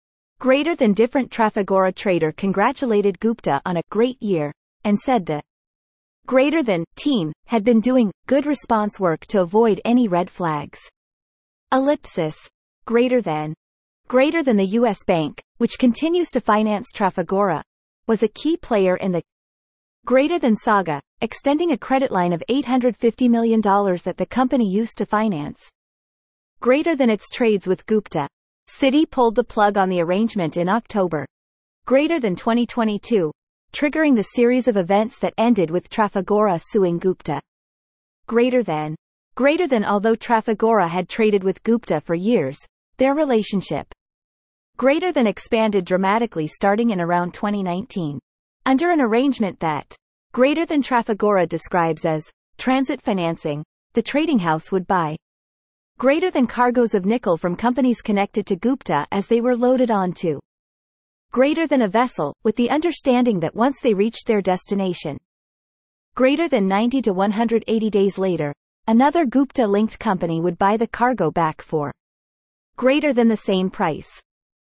greater 0.42 0.76
than 0.76 0.92
different 0.92 1.30
Trafigura 1.30 1.94
trader 1.94 2.32
congratulated 2.32 3.20
Gupta 3.20 3.62
on 3.64 3.78
a 3.78 3.84
great 3.92 4.20
year, 4.24 4.52
and 4.84 4.98
said 4.98 5.24
the 5.24 5.40
greater 6.26 6.64
than 6.64 6.84
team 6.96 7.32
had 7.46 7.64
been 7.64 7.80
doing 7.80 8.12
good 8.26 8.48
response 8.48 9.00
work 9.00 9.24
to 9.28 9.42
avoid 9.42 9.80
any 9.86 10.08
red 10.08 10.32
flags. 10.32 10.80
Ellipsis. 11.72 12.36
Greater 12.86 13.22
than. 13.22 13.54
Greater 14.08 14.42
than 14.42 14.58
the 14.58 14.74
U.S. 14.80 15.04
Bank, 15.06 15.40
which 15.60 15.78
continues 15.78 16.32
to 16.32 16.42
finance 16.42 16.88
Trafigura, 16.92 17.62
was 18.08 18.24
a 18.24 18.28
key 18.28 18.58
player 18.58 18.96
in 18.96 19.12
the 19.12 19.22
greater 20.08 20.40
than 20.40 20.56
saga, 20.56 21.00
extending 21.22 21.72
a 21.72 21.78
credit 21.78 22.12
line 22.12 22.34
of 22.34 22.42
$850 22.50 23.30
million 23.30 23.62
that 23.62 24.16
the 24.18 24.26
company 24.26 24.68
used 24.68 24.98
to 24.98 25.06
finance 25.06 25.70
greater 26.62 26.96
than 26.96 27.12
its 27.12 27.30
trades 27.30 27.68
with 27.68 27.86
Gupta. 27.86 28.28
Citi 28.72 29.10
pulled 29.10 29.36
the 29.36 29.44
plug 29.44 29.78
on 29.78 29.90
the 29.90 30.02
arrangement 30.02 30.56
in 30.56 30.70
October. 30.70 31.26
Greater 31.86 32.22
than 32.22 32.38
2022, 32.38 33.30
triggering 33.74 34.16
the 34.16 34.24
series 34.34 34.68
of 34.68 34.78
events 34.78 35.20
that 35.20 35.34
ended 35.38 35.70
with 35.70 35.90
Trafigura 35.90 36.58
suing 36.58 36.98
Gupta. 36.98 37.42
Greater 38.28 38.64
than. 38.64 38.96
Greater 39.36 39.68
than 39.68 39.84
although 39.84 40.16
Trafigura 40.16 40.88
had 40.88 41.10
traded 41.10 41.44
with 41.44 41.62
Gupta 41.64 42.00
for 42.00 42.16
years, 42.16 42.58
their 42.96 43.14
relationship 43.14 43.88
greater 44.78 45.12
than 45.12 45.28
expanded 45.28 45.86
dramatically 45.86 46.48
starting 46.48 46.92
in 46.92 47.02
around 47.02 47.34
2019. 47.34 48.20
Under 48.66 48.90
an 48.90 49.02
arrangement 49.02 49.60
that 49.60 49.96
greater 50.32 50.66
than 50.66 50.82
Trafigura 50.82 51.48
describes 51.48 52.06
as 52.06 52.32
transit 52.58 53.02
financing, 53.02 53.64
the 53.94 54.02
trading 54.02 54.40
house 54.40 54.72
would 54.72 54.88
buy 54.88 55.18
greater 56.02 56.32
than 56.32 56.48
cargoes 56.48 56.96
of 56.96 57.06
nickel 57.06 57.38
from 57.38 57.56
companies 57.56 58.02
connected 58.02 58.44
to 58.44 58.56
Gupta 58.56 59.06
as 59.12 59.28
they 59.28 59.40
were 59.40 59.56
loaded 59.56 59.92
onto 59.92 60.40
greater 61.32 61.68
than 61.68 61.84
a 61.84 61.88
vessel, 61.88 62.36
with 62.42 62.56
the 62.56 62.72
understanding 62.72 63.40
that 63.40 63.54
once 63.54 63.80
they 63.80 63.94
reached 63.94 64.26
their 64.26 64.42
destination, 64.42 65.16
greater 66.16 66.50
than 66.50 66.68
90 66.68 67.04
to 67.04 67.14
180 67.14 67.90
days 67.92 68.18
later, 68.18 68.52
another 68.88 69.28
Gupta-linked 69.28 70.00
company 70.00 70.42
would 70.42 70.58
buy 70.58 70.76
the 70.76 70.88
cargo 70.88 71.30
back 71.30 71.62
for 71.62 71.92
greater 72.78 73.14
than 73.14 73.28
the 73.28 73.38
same 73.38 73.70
price. 73.70 74.10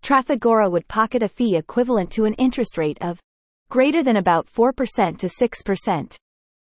Trafigura 0.04 0.70
would 0.70 0.90
pocket 0.90 1.24
a 1.24 1.30
fee 1.30 1.56
equivalent 1.56 2.12
to 2.12 2.26
an 2.26 2.34
interest 2.34 2.78
rate 2.78 2.98
of 3.00 3.18
greater 3.70 4.04
than 4.04 4.18
about 4.18 4.46
4% 4.48 5.18
to 5.18 5.28
6%. 5.28 6.16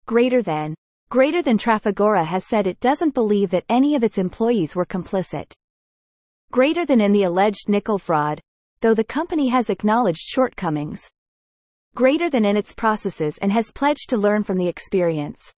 Greater 0.06 0.44
than. 0.44 0.76
Greater 1.10 1.42
than 1.42 1.58
Trafigura 1.58 2.26
has 2.26 2.46
said 2.46 2.68
it 2.68 2.82
doesn't 2.82 3.14
believe 3.14 3.50
that 3.52 3.64
any 3.70 3.96
of 3.96 4.04
its 4.04 4.18
employees 4.18 4.76
were 4.76 4.86
complicit. 4.86 5.54
Greater 6.52 6.86
than 6.86 7.00
in 7.00 7.14
the 7.14 7.24
alleged 7.24 7.70
nickel 7.70 7.98
fraud, 7.98 8.42
though 8.82 8.94
the 8.94 9.06
company 9.06 9.48
has 9.48 9.70
acknowledged 9.70 10.20
shortcomings. 10.20 11.08
Greater 11.96 12.30
than 12.30 12.44
in 12.44 12.58
its 12.58 12.74
processes 12.74 13.38
and 13.38 13.54
has 13.54 13.72
pledged 13.72 14.10
to 14.10 14.18
learn 14.18 14.44
from 14.44 14.58
the 14.58 14.68
experience. 14.68 15.54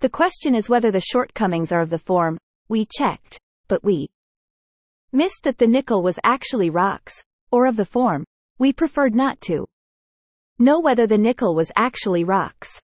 The 0.00 0.08
question 0.08 0.56
is 0.56 0.68
whether 0.68 0.90
the 0.90 1.00
shortcomings 1.00 1.70
are 1.70 1.80
of 1.80 1.90
the 1.90 1.98
form, 1.98 2.36
we 2.68 2.84
checked, 2.98 3.38
but 3.68 3.84
we 3.84 4.08
missed 5.12 5.44
that 5.44 5.58
the 5.58 5.68
nickel 5.68 6.02
was 6.02 6.18
actually 6.24 6.68
rocks, 6.68 7.22
or 7.52 7.66
of 7.66 7.76
the 7.76 7.84
form, 7.84 8.24
we 8.58 8.72
preferred 8.72 9.14
not 9.14 9.40
to 9.42 9.66
know 10.58 10.80
whether 10.80 11.06
the 11.06 11.16
nickel 11.16 11.54
was 11.54 11.70
actually 11.76 12.24
rocks. 12.24 12.80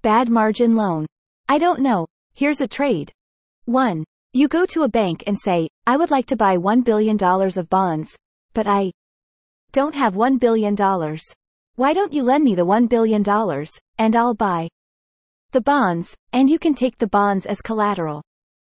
Bad 0.00 0.30
margin 0.30 0.74
loan. 0.74 1.06
I 1.46 1.58
don't 1.58 1.80
know. 1.80 2.06
Here's 2.34 2.62
a 2.62 2.66
trade. 2.66 3.12
1. 3.66 4.02
You 4.32 4.48
go 4.48 4.64
to 4.66 4.82
a 4.82 4.88
bank 4.88 5.24
and 5.26 5.38
say, 5.38 5.68
I 5.86 5.98
would 5.98 6.10
like 6.10 6.26
to 6.26 6.36
buy 6.36 6.56
$1 6.56 6.84
billion 6.84 7.22
of 7.22 7.68
bonds, 7.68 8.16
but 8.54 8.66
I 8.66 8.92
don't 9.72 9.94
have 9.94 10.14
$1 10.14 10.40
billion. 10.40 10.74
Why 11.76 11.92
don't 11.92 12.12
you 12.12 12.22
lend 12.22 12.44
me 12.44 12.54
the 12.54 12.64
$1 12.64 12.88
billion, 12.88 13.22
and 13.98 14.16
I'll 14.16 14.34
buy 14.34 14.68
the 15.52 15.60
bonds, 15.60 16.16
and 16.32 16.48
you 16.48 16.58
can 16.58 16.74
take 16.74 16.96
the 16.96 17.06
bonds 17.06 17.44
as 17.44 17.60
collateral. 17.60 18.22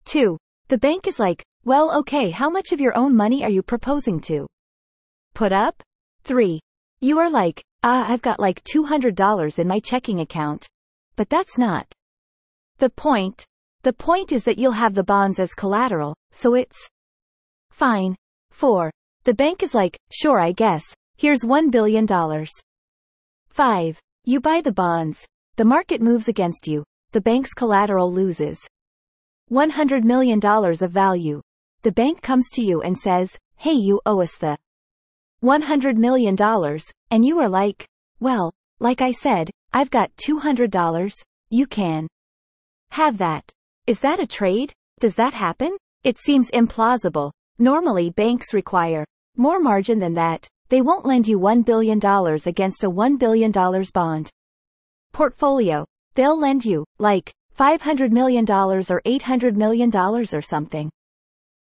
2. 0.06 0.36
The 0.70 0.78
bank 0.78 1.06
is 1.08 1.20
like, 1.20 1.44
well, 1.66 1.96
okay, 2.00 2.32
how 2.32 2.50
much 2.50 2.72
of 2.72 2.82
your 2.82 2.98
own 2.98 3.16
money 3.16 3.44
are 3.44 3.52
you 3.52 3.62
proposing 3.62 4.20
to 4.22 4.48
put 5.36 5.52
up? 5.52 5.82
3. 6.24 6.60
You 7.02 7.20
are 7.20 7.30
like, 7.30 7.64
ah, 7.84 8.06
I've 8.10 8.22
got 8.24 8.40
like 8.40 8.64
$200 8.64 9.60
in 9.60 9.68
my 9.68 9.80
checking 9.80 10.22
account. 10.22 10.68
But 11.16 11.30
that's 11.30 11.60
not 11.60 11.86
the 12.84 12.90
point. 12.90 13.46
The 13.84 13.94
point 13.94 14.34
is 14.34 14.44
that 14.44 14.58
you'll 14.58 14.84
have 14.84 14.94
the 14.94 15.10
bonds 15.14 15.40
as 15.40 15.54
collateral, 15.54 16.14
so 16.32 16.54
it's 16.54 16.90
fine. 17.72 18.16
4. 18.52 18.92
The 19.24 19.34
bank 19.34 19.64
is 19.64 19.74
like, 19.74 19.98
sure, 20.12 20.40
I 20.40 20.52
guess, 20.52 20.84
Here's 21.16 21.44
$1 21.44 21.72
billion. 21.72 22.06
5. 23.48 24.00
You 24.26 24.42
buy 24.42 24.60
the 24.62 24.74
bonds. 24.74 25.26
The 25.56 25.64
market 25.64 26.02
moves 26.02 26.28
against 26.28 26.68
you. 26.68 26.84
The 27.14 27.22
bank's 27.22 27.54
collateral 27.54 28.12
loses. 28.12 28.60
$100 29.52 30.04
million 30.04 30.40
of 30.44 30.92
value. 30.92 31.42
The 31.84 31.92
bank 31.92 32.22
comes 32.22 32.50
to 32.56 32.62
you 32.62 32.82
and 32.82 32.98
says, 32.98 33.38
hey, 33.56 33.72
you 33.72 34.02
owe 34.06 34.22
us 34.22 34.36
the 34.36 34.58
$100 35.42 35.96
million, 35.96 36.36
and 37.12 37.26
you 37.26 37.40
are 37.40 37.50
like, 37.50 37.86
well, 38.20 38.52
like 38.80 39.02
I 39.02 39.12
said, 39.12 39.52
I've 39.72 39.92
got 39.92 40.12
$200, 40.18 41.14
you 41.50 41.68
can 41.68 42.08
have 42.94 43.18
that. 43.18 43.50
Is 43.88 44.00
that 44.02 44.20
a 44.20 44.28
trade? 44.28 44.72
Does 45.00 45.16
that 45.16 45.34
happen? 45.34 45.76
It 46.04 46.18
seems 46.20 46.52
implausible. 46.52 47.32
Normally 47.58 48.12
banks 48.12 48.54
require 48.54 49.04
more 49.36 49.60
margin 49.60 49.98
than 50.00 50.14
that. 50.14 50.48
They 50.70 50.82
won't 50.82 51.06
lend 51.06 51.28
you 51.28 51.40
$1 51.40 51.66
billion 51.66 51.98
against 51.98 52.84
a 52.84 52.90
$1 52.90 53.18
billion 53.18 53.52
bond 53.94 54.30
portfolio. 55.12 55.86
They'll 56.14 56.40
lend 56.40 56.66
you, 56.66 56.86
like, 57.00 57.34
$500 57.58 58.12
million 58.12 58.44
or 58.50 59.02
$800 59.06 59.56
million 59.56 59.96
or 59.96 60.42
something. 60.42 60.92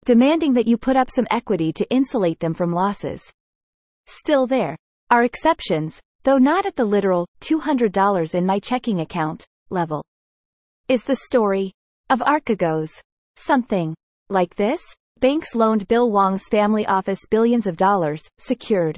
Demanding 0.06 0.54
that 0.54 0.68
you 0.68 0.78
put 0.78 0.96
up 0.96 1.10
some 1.12 1.28
equity 1.30 1.74
to 1.74 1.90
insulate 1.90 2.40
them 2.40 2.54
from 2.54 2.72
losses. 2.72 3.22
Still 4.06 4.48
there 4.48 4.78
are 5.10 5.26
exceptions, 5.26 6.00
though 6.24 6.38
not 6.38 6.66
at 6.66 6.78
the 6.78 6.86
literal 6.86 7.28
$200 7.42 8.36
in 8.36 8.46
my 8.46 8.60
checking 8.60 9.02
account 9.02 9.46
level. 9.70 10.04
Is 10.89 11.03
the 11.03 11.17
story 11.17 11.74
of 12.10 12.22
Archegos 12.22 13.01
something 13.36 13.94
like 14.29 14.56
this? 14.56 14.79
Banks 15.20 15.53
loaned 15.53 15.86
Bill 15.89 16.10
Hwang's 16.10 16.48
family 16.48 16.86
office 16.86 17.25
billions 17.29 17.67
of 17.67 17.75
dollars, 17.75 18.25
secured 18.38 18.98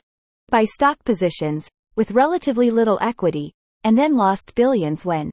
by 0.49 0.65
stock 0.65 1.03
positions, 1.03 1.67
with 1.95 2.11
relatively 2.11 2.69
little 2.69 2.99
equity, 3.01 3.53
and 3.83 3.97
then 3.97 4.15
lost 4.15 4.53
billions 4.53 5.03
when 5.03 5.31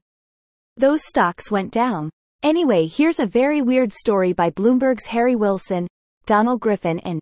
those 0.78 1.04
stocks 1.04 1.50
went 1.50 1.72
down. 1.72 2.08
Anyway, 2.42 2.86
here's 2.86 3.20
a 3.20 3.26
very 3.26 3.60
weird 3.60 3.92
story 3.92 4.32
by 4.32 4.48
Bloomberg's 4.48 5.04
Harry 5.04 5.36
Wilson, 5.36 5.86
Donald 6.24 6.62
Griffin, 6.62 7.00
and 7.00 7.20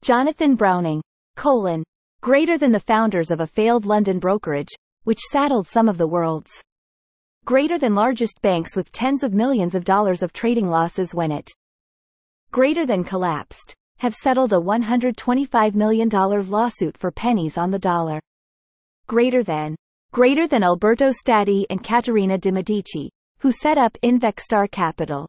Jonathan 0.00 0.54
Browning, 0.54 1.02
colon, 1.36 1.84
greater 2.22 2.56
than 2.56 2.72
the 2.72 2.80
founders 2.80 3.30
of 3.30 3.40
a 3.40 3.46
failed 3.46 3.84
London 3.84 4.18
brokerage, 4.18 4.74
which 5.04 5.20
saddled 5.30 5.66
some 5.66 5.86
of 5.86 5.98
the 5.98 6.08
world's 6.08 6.62
greater 7.48 7.78
than 7.78 7.94
largest 7.94 8.42
banks 8.42 8.76
with 8.76 8.92
tens 8.92 9.22
of 9.22 9.32
millions 9.32 9.74
of 9.74 9.82
dollars 9.82 10.22
of 10.22 10.34
trading 10.34 10.68
losses 10.68 11.14
when 11.14 11.32
it 11.32 11.50
greater 12.52 12.84
than 12.84 13.02
collapsed, 13.02 13.74
have 13.96 14.14
settled 14.14 14.52
a 14.52 14.56
$125 14.56 15.74
million 15.74 16.10
lawsuit 16.10 16.94
for 16.98 17.10
pennies 17.10 17.56
on 17.56 17.70
the 17.70 17.78
dollar. 17.78 18.20
Greater 19.06 19.42
than 19.42 19.74
greater 20.12 20.46
than 20.46 20.62
Alberto 20.62 21.10
Stati 21.10 21.64
and 21.70 21.82
Caterina 21.82 22.36
de 22.36 22.52
Medici, 22.52 23.10
who 23.38 23.50
set 23.50 23.78
up 23.78 23.96
Invextar 24.02 24.70
Capital. 24.70 25.26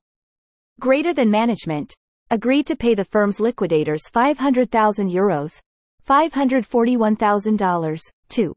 Greater 0.78 1.14
than 1.14 1.32
management, 1.32 1.94
agreed 2.32 2.68
to 2.68 2.76
pay 2.76 2.96
the 2.96 3.06
firm's 3.06 3.40
liquidators 3.40 4.10
500,000 4.10 5.10
euros, 5.10 5.58
$541,000, 6.06 8.02
to 8.28 8.54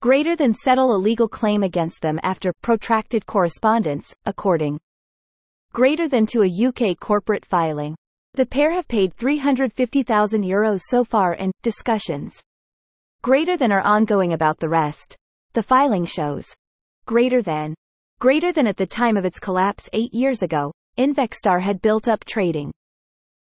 greater 0.00 0.36
than 0.36 0.52
settle 0.54 0.94
a 0.94 0.96
legal 0.96 1.28
claim 1.28 1.64
against 1.64 2.02
them 2.02 2.20
after 2.22 2.52
protracted 2.62 3.26
correspondence, 3.26 4.14
according 4.26 4.78
greater 5.72 6.08
than 6.08 6.24
to 6.24 6.42
a 6.42 6.66
UK 6.66 6.98
corporate 7.00 7.44
filing. 7.44 7.96
The 8.34 8.46
pair 8.46 8.72
have 8.72 8.86
paid 8.86 9.14
350,000 9.14 10.44
euros 10.44 10.82
so 10.86 11.02
far 11.02 11.32
and 11.32 11.52
discussions 11.62 12.40
greater 13.22 13.56
than 13.56 13.72
are 13.72 13.80
ongoing 13.80 14.32
about 14.32 14.58
the 14.58 14.68
rest. 14.68 15.16
The 15.54 15.62
filing 15.64 16.06
shows 16.06 16.46
greater 17.06 17.42
than 17.42 17.74
greater 18.20 18.52
than 18.52 18.68
at 18.68 18.76
the 18.76 18.86
time 18.86 19.16
of 19.16 19.24
its 19.24 19.40
collapse 19.40 19.88
8 19.92 20.14
years 20.14 20.42
ago. 20.42 20.72
Invextar 20.96 21.60
had 21.60 21.82
built 21.82 22.06
up 22.06 22.24
trading 22.24 22.70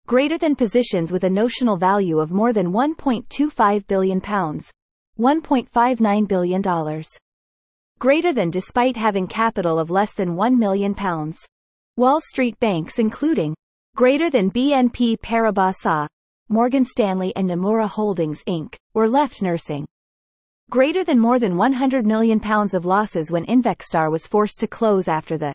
greater 0.05 0.37
than 0.37 0.55
positions 0.55 1.11
with 1.11 1.25
a 1.25 1.29
notional 1.29 1.75
value 1.75 2.19
of 2.19 2.31
more 2.31 2.53
than 2.53 2.71
1.25 2.71 3.87
billion 3.87 4.21
pounds, 4.21 4.71
$1.59 5.19 6.27
billion. 6.27 7.03
Greater 7.99 8.33
than 8.33 8.51
despite 8.51 8.95
having 8.95 9.27
capital 9.27 9.79
of 9.79 9.89
less 9.89 10.13
than 10.13 10.35
1 10.35 10.59
million 10.59 10.93
pounds. 10.93 11.45
Wall 11.95 12.21
Street 12.21 12.59
banks 12.59 12.99
including 12.99 13.55
greater 13.95 14.29
than 14.29 14.51
BNP 14.51 15.19
Paribas, 15.19 16.07
Morgan 16.49 16.83
Stanley 16.83 17.35
and 17.35 17.49
Nomura 17.49 17.89
Holdings 17.89 18.43
Inc., 18.43 18.75
were 18.93 19.07
left 19.07 19.41
nursing 19.41 19.87
greater 20.69 21.03
than 21.03 21.17
more 21.17 21.39
than 21.39 21.55
100 21.55 22.05
million 22.05 22.41
pounds 22.41 22.73
of 22.73 22.85
losses 22.85 23.31
when 23.31 23.45
Invextar 23.45 24.11
was 24.11 24.27
forced 24.27 24.59
to 24.59 24.67
close 24.67 25.07
after 25.07 25.37
the 25.37 25.53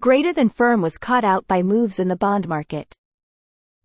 greater 0.00 0.32
than 0.32 0.48
firm 0.48 0.80
was 0.80 0.96
caught 0.96 1.22
out 1.22 1.46
by 1.46 1.62
moves 1.62 1.98
in 1.98 2.08
the 2.08 2.16
bond 2.16 2.48
market. 2.48 2.94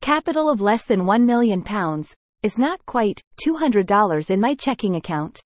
Capital 0.01 0.49
of 0.49 0.61
less 0.61 0.85
than 0.85 1.05
1 1.05 1.25
million 1.25 1.61
pounds, 1.61 2.15
is 2.47 2.57
not 2.57 2.79
quite 2.85 3.21
$200 3.45 4.29
in 4.29 4.39
my 4.39 4.55
checking 4.55 4.95
account. 4.95 5.41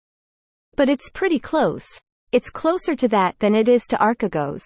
But 0.76 0.90
it's 0.90 1.12
pretty 1.12 1.38
close. 1.38 1.86
It's 2.32 2.50
closer 2.50 2.96
to 2.96 3.08
that 3.10 3.38
than 3.38 3.54
it 3.54 3.70
is 3.70 3.84
to 3.90 3.98
Archegos. 3.98 4.64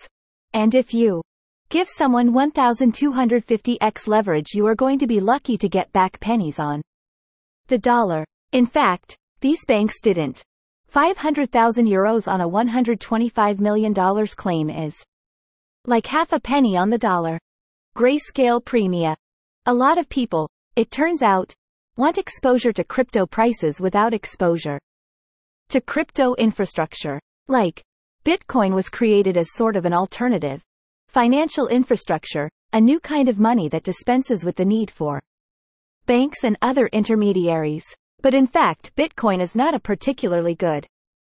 And 0.54 0.74
if 0.74 0.94
you 0.94 1.22
give 1.68 1.90
someone 1.90 2.32
1250x 2.32 4.08
leverage, 4.08 4.54
you 4.54 4.66
are 4.66 4.76
going 4.76 4.98
to 5.00 5.08
be 5.08 5.20
lucky 5.20 5.58
to 5.58 5.68
get 5.68 5.92
back 5.92 6.22
pennies 6.22 6.58
on 6.58 6.82
the 7.68 7.78
dollar. 7.78 8.24
In 8.54 8.66
fact, 8.66 9.18
these 9.42 9.66
banks 9.66 10.00
didn't. 10.00 10.42
500,000 10.88 11.86
euros 11.86 12.32
on 12.32 12.40
a 12.40 12.50
$125 12.50 13.60
million 13.60 13.94
claim 14.38 14.70
is 14.70 14.96
like 15.86 16.08
half 16.08 16.32
a 16.32 16.40
penny 16.40 16.78
on 16.78 16.90
the 16.90 16.98
dollar. 16.98 17.38
Grayscale 17.94 18.64
Premia. 18.64 19.18
A 19.66 19.74
lot 19.74 19.98
of 19.98 20.08
people, 20.08 20.50
it 20.78 20.92
turns 20.92 21.22
out, 21.22 21.54
want 21.98 22.18
exposure 22.18 22.72
to 22.74 22.84
crypto 22.84 23.26
prices 23.26 23.82
without 23.82 24.14
exposure 24.14 24.80
to 25.70 25.82
crypto 25.82 26.36
infrastructure. 26.36 27.20
Like, 27.48 27.84
Bitcoin 28.26 28.74
was 28.74 28.90
created 28.90 29.38
as 29.38 29.54
sort 29.54 29.76
of 29.76 29.86
an 29.86 29.94
alternative 29.94 30.62
financial 31.10 31.68
infrastructure, 31.68 32.50
a 32.74 32.80
new 32.80 33.00
kind 33.00 33.28
of 33.28 33.40
money 33.40 33.68
that 33.68 33.84
dispenses 33.84 34.46
with 34.46 34.56
the 34.56 34.64
need 34.64 34.90
for 34.90 35.22
banks 36.06 36.44
and 36.44 36.58
other 36.62 36.88
intermediaries. 36.88 37.86
But 38.22 38.34
in 38.34 38.48
fact, 38.48 38.96
Bitcoin 38.96 39.42
is 39.42 39.56
not 39.56 39.74
a 39.74 39.80
particularly 39.80 40.56
good 40.56 40.86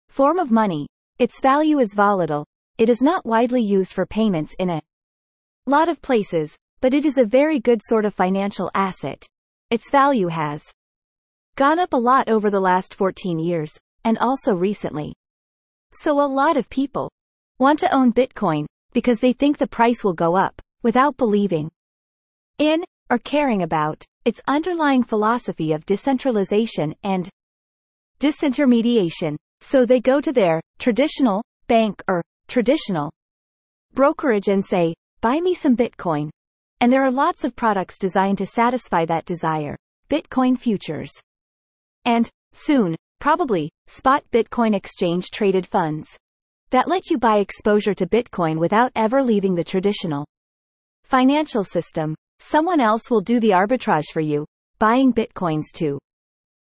form 0.09 0.39
of 0.39 0.51
money. 0.51 0.87
Its 1.19 1.41
value 1.41 1.79
is 1.81 1.93
volatile. 1.95 2.47
It 2.79 2.89
is 2.89 3.03
not 3.03 3.27
widely 3.27 3.63
used 3.63 3.93
for 3.93 4.07
payments 4.07 4.55
in 4.59 4.71
a 4.71 4.83
lot 5.67 5.89
of 5.89 6.01
places, 6.01 6.57
but 6.81 6.95
it 6.95 7.05
is 7.05 7.19
a 7.19 7.25
very 7.25 7.61
good 7.61 7.81
sort 7.83 8.05
of 8.05 8.15
financial 8.15 8.71
asset. 8.75 9.27
Its 9.71 9.91
value 9.91 10.29
has 10.29 10.63
gone 11.57 11.79
up 11.79 11.93
a 11.93 11.97
lot 11.97 12.29
over 12.29 12.51
the 12.51 12.61
last 12.61 12.95
14 12.95 13.39
years, 13.39 13.73
and 14.05 14.19
also 14.19 14.55
recently. 14.55 15.15
So 15.93 16.21
a 16.21 16.27
lot 16.27 16.57
of 16.57 16.69
people 16.69 17.11
want 17.59 17.79
to 17.81 17.95
own 17.95 18.13
Bitcoin 18.13 18.67
because 18.93 19.21
they 19.21 19.33
think 19.33 19.59
the 19.59 19.67
price 19.67 20.03
will 20.05 20.15
go 20.15 20.37
up, 20.37 20.61
without 20.83 21.17
believing 21.17 21.71
in, 22.59 22.85
or 23.11 23.19
caring 23.19 23.63
about, 23.63 24.05
its 24.25 24.41
underlying 24.47 25.03
philosophy 25.03 25.73
of 25.73 25.85
decentralization 25.87 26.95
and 27.03 27.29
disintermediation. 28.21 29.37
So 29.61 29.85
they 29.85 30.01
go 30.01 30.21
to 30.21 30.33
their 30.33 30.61
traditional 30.79 31.43
bank 31.67 32.03
or 32.09 32.23
traditional 32.49 33.13
brokerage 33.95 34.49
and 34.49 34.65
say, 34.65 34.95
buy 35.21 35.41
me 35.41 35.55
some 35.55 35.77
Bitcoin. 35.77 36.31
And 36.81 36.93
there 36.93 37.05
are 37.05 37.11
lots 37.11 37.45
of 37.45 37.57
products 37.57 37.99
designed 37.99 38.39
to 38.39 38.47
satisfy 38.47 39.05
that 39.07 39.25
desire. 39.25 39.77
Bitcoin 40.11 40.59
futures. 40.59 41.11
And, 42.05 42.29
soon, 42.53 42.97
probably, 43.21 43.71
spot 43.87 44.23
Bitcoin 44.33 44.75
exchange 44.75 45.31
traded 45.31 45.67
funds 45.67 46.19
that 46.71 46.89
let 46.89 47.09
you 47.09 47.19
buy 47.19 47.39
exposure 47.39 47.95
to 47.95 48.07
Bitcoin 48.07 48.59
without 48.59 48.91
ever 48.97 49.23
leaving 49.23 49.55
the 49.55 49.63
traditional 49.63 50.27
financial 51.05 51.63
system. 51.63 52.15
Someone 52.41 52.81
else 52.81 53.11
will 53.11 53.21
do 53.21 53.39
the 53.39 53.51
arbitrage 53.51 54.11
for 54.13 54.21
you, 54.21 54.45
buying 54.79 55.13
Bitcoins 55.13 55.67
to 55.75 55.99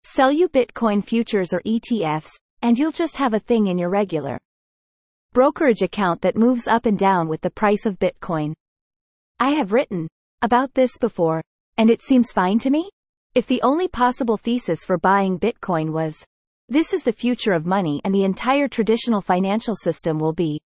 sell 0.04 0.32
you 0.32 0.48
Bitcoin 0.50 1.04
futures 1.04 1.52
or 1.52 1.62
ETFs, 1.62 2.30
and 2.62 2.78
you'll 2.78 2.92
just 2.92 3.18
have 3.18 3.34
a 3.34 3.40
thing 3.40 3.68
in 3.68 3.78
your 3.78 3.90
regular 3.90 4.38
brokerage 5.34 5.82
account 5.82 6.22
that 6.22 6.36
moves 6.36 6.68
up 6.68 6.86
and 6.86 6.98
down 6.98 7.28
with 7.28 7.42
the 7.42 7.50
price 7.50 7.86
of 7.86 8.00
Bitcoin. 8.00 8.54
I 9.40 9.52
have 9.52 9.72
written 9.72 10.08
about 10.42 10.74
this 10.74 10.98
before, 10.98 11.44
and 11.78 11.90
it 11.90 12.02
seems 12.02 12.32
fine 12.32 12.58
to 12.60 12.72
me? 12.72 12.90
If 13.36 13.46
the 13.46 13.62
only 13.62 13.88
possible 13.88 14.38
thesis 14.38 14.84
for 14.84 14.98
buying 14.98 15.38
Bitcoin 15.38 15.92
was, 15.92 16.24
this 16.70 16.92
is 16.92 17.04
the 17.04 17.14
future 17.14 17.54
of 17.54 17.66
money 17.66 18.02
and 18.04 18.14
the 18.14 18.24
entire 18.24 18.68
traditional 18.68 19.22
financial 19.22 19.76
system 19.76 20.18
will 20.18 20.34
be 20.34 20.60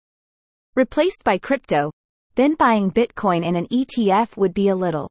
replaced 0.75 1.23
by 1.23 1.39
crypto, 1.39 1.91
then 2.35 2.53
buying 2.55 2.91
Bitcoin 2.91 3.43
and 3.45 3.57
an 3.57 3.67
ETF 3.67 4.37
would 4.37 4.53
be 4.53 4.69
a 4.69 4.75
little 4.75 5.09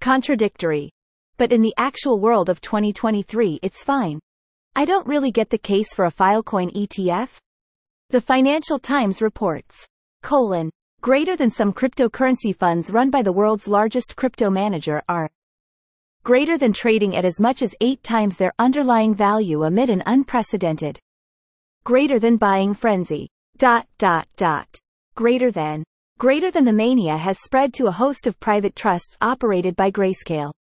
contradictory. 0.00 0.90
but 1.36 1.52
in 1.52 1.62
the 1.62 1.74
actual 1.78 2.20
world 2.20 2.48
of 2.48 2.60
2023 2.60 3.60
it's 3.62 3.82
fine. 3.82 4.18
I 4.76 4.84
don't 4.84 5.06
really 5.06 5.30
get 5.30 5.50
the 5.50 5.58
case 5.58 5.94
for 5.94 6.04
a 6.04 6.10
Filecoin 6.10 6.72
ETF. 6.74 7.36
The 8.10 8.20
Financial 8.20 8.78
Times 8.78 9.22
reports, 9.22 9.86
colon, 10.22 10.70
greater 11.04 11.36
than 11.36 11.50
some 11.50 11.70
cryptocurrency 11.70 12.56
funds 12.56 12.90
run 12.90 13.10
by 13.10 13.20
the 13.20 13.30
world's 13.30 13.68
largest 13.68 14.16
crypto 14.16 14.48
manager 14.48 15.02
are 15.06 15.28
greater 16.22 16.56
than 16.56 16.72
trading 16.72 17.14
at 17.14 17.26
as 17.26 17.38
much 17.38 17.60
as 17.60 17.74
eight 17.82 18.02
times 18.02 18.38
their 18.38 18.54
underlying 18.58 19.14
value 19.14 19.64
amid 19.64 19.90
an 19.90 20.02
unprecedented 20.06 20.98
greater 21.84 22.18
than 22.18 22.38
buying 22.38 22.72
frenzy. 22.72 23.28
Dot, 23.58 23.86
dot, 23.98 24.26
dot. 24.38 24.66
Greater 25.14 25.50
than. 25.50 25.84
Greater 26.18 26.50
than 26.50 26.64
the 26.64 26.72
mania 26.72 27.18
has 27.18 27.38
spread 27.38 27.74
to 27.74 27.88
a 27.88 27.92
host 27.92 28.26
of 28.26 28.40
private 28.40 28.74
trusts 28.74 29.14
operated 29.20 29.76
by 29.76 29.90
Grayscale. 29.90 30.54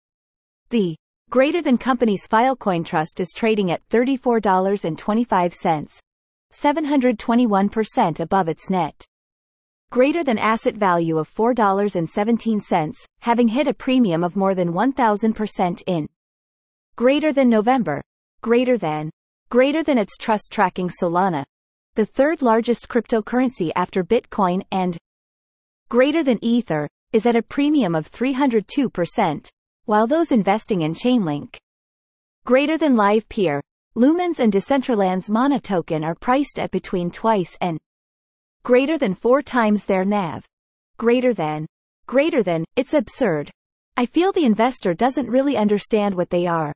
The 0.70 0.96
greater 1.28 1.60
than 1.60 1.76
company's 1.76 2.26
Filecoin 2.26 2.86
Trust 2.86 3.20
is 3.20 3.34
trading 3.36 3.72
at 3.72 3.86
$34.25, 3.90 6.00
721% 6.50 8.20
above 8.20 8.48
its 8.48 8.70
net 8.70 9.06
greater 9.90 10.22
than 10.22 10.38
asset 10.38 10.76
value 10.76 11.18
of 11.18 11.28
$4.17, 11.28 12.94
having 13.20 13.48
hit 13.48 13.66
a 13.66 13.74
premium 13.74 14.22
of 14.22 14.36
more 14.36 14.54
than 14.54 14.72
1,000% 14.72 15.82
in 15.86 16.08
greater 16.94 17.32
than 17.32 17.48
November, 17.48 18.00
greater 18.40 18.78
than, 18.78 19.10
greater 19.50 19.82
than 19.82 19.98
its 19.98 20.16
trust 20.16 20.52
tracking 20.52 20.88
Solana, 20.88 21.44
the 21.96 22.06
third 22.06 22.40
largest 22.40 22.88
cryptocurrency 22.88 23.72
after 23.74 24.04
Bitcoin 24.04 24.62
and 24.70 24.96
greater 25.88 26.22
than 26.22 26.38
Ether, 26.40 26.88
is 27.12 27.26
at 27.26 27.34
a 27.34 27.42
premium 27.42 27.96
of 27.96 28.08
302%, 28.10 29.48
while 29.86 30.06
those 30.06 30.30
investing 30.30 30.82
in 30.82 30.94
Chainlink 30.94 31.56
greater 32.44 32.78
than 32.78 32.94
Livepeer, 32.94 33.60
Lumens 33.96 34.38
and 34.38 34.52
Decentraland's 34.52 35.28
Mana 35.28 35.60
token 35.60 36.04
are 36.04 36.14
priced 36.14 36.60
at 36.60 36.70
between 36.70 37.10
twice 37.10 37.56
and 37.60 37.80
greater 38.62 38.98
than 38.98 39.14
four 39.14 39.42
times 39.42 39.84
their 39.84 40.04
NAV. 40.04 40.44
Greater 40.98 41.32
than. 41.32 41.66
Greater 42.06 42.42
than, 42.42 42.64
it's 42.76 42.94
absurd. 42.94 43.50
I 43.96 44.06
feel 44.06 44.32
the 44.32 44.44
investor 44.44 44.94
doesn't 44.94 45.30
really 45.30 45.56
understand 45.56 46.14
what 46.14 46.30
they 46.30 46.46
are. 46.46 46.72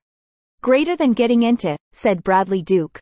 Greater 0.62 0.96
than 0.96 1.12
getting 1.12 1.42
into, 1.42 1.76
said 1.92 2.24
Bradley 2.24 2.62
Duke, 2.62 2.98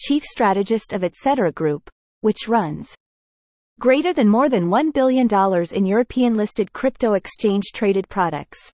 chief 0.00 0.22
strategist 0.24 0.92
of 0.92 1.02
Etc. 1.02 1.50
Group, 1.52 1.88
which 2.20 2.48
runs 2.48 2.94
greater 3.78 4.12
than 4.12 4.28
more 4.28 4.48
than 4.48 4.68
$1 4.68 4.92
billion 4.92 5.28
in 5.72 5.86
European 5.86 6.36
listed 6.36 6.72
crypto 6.72 7.12
exchange 7.12 7.64
traded 7.74 8.08
products. 8.08 8.70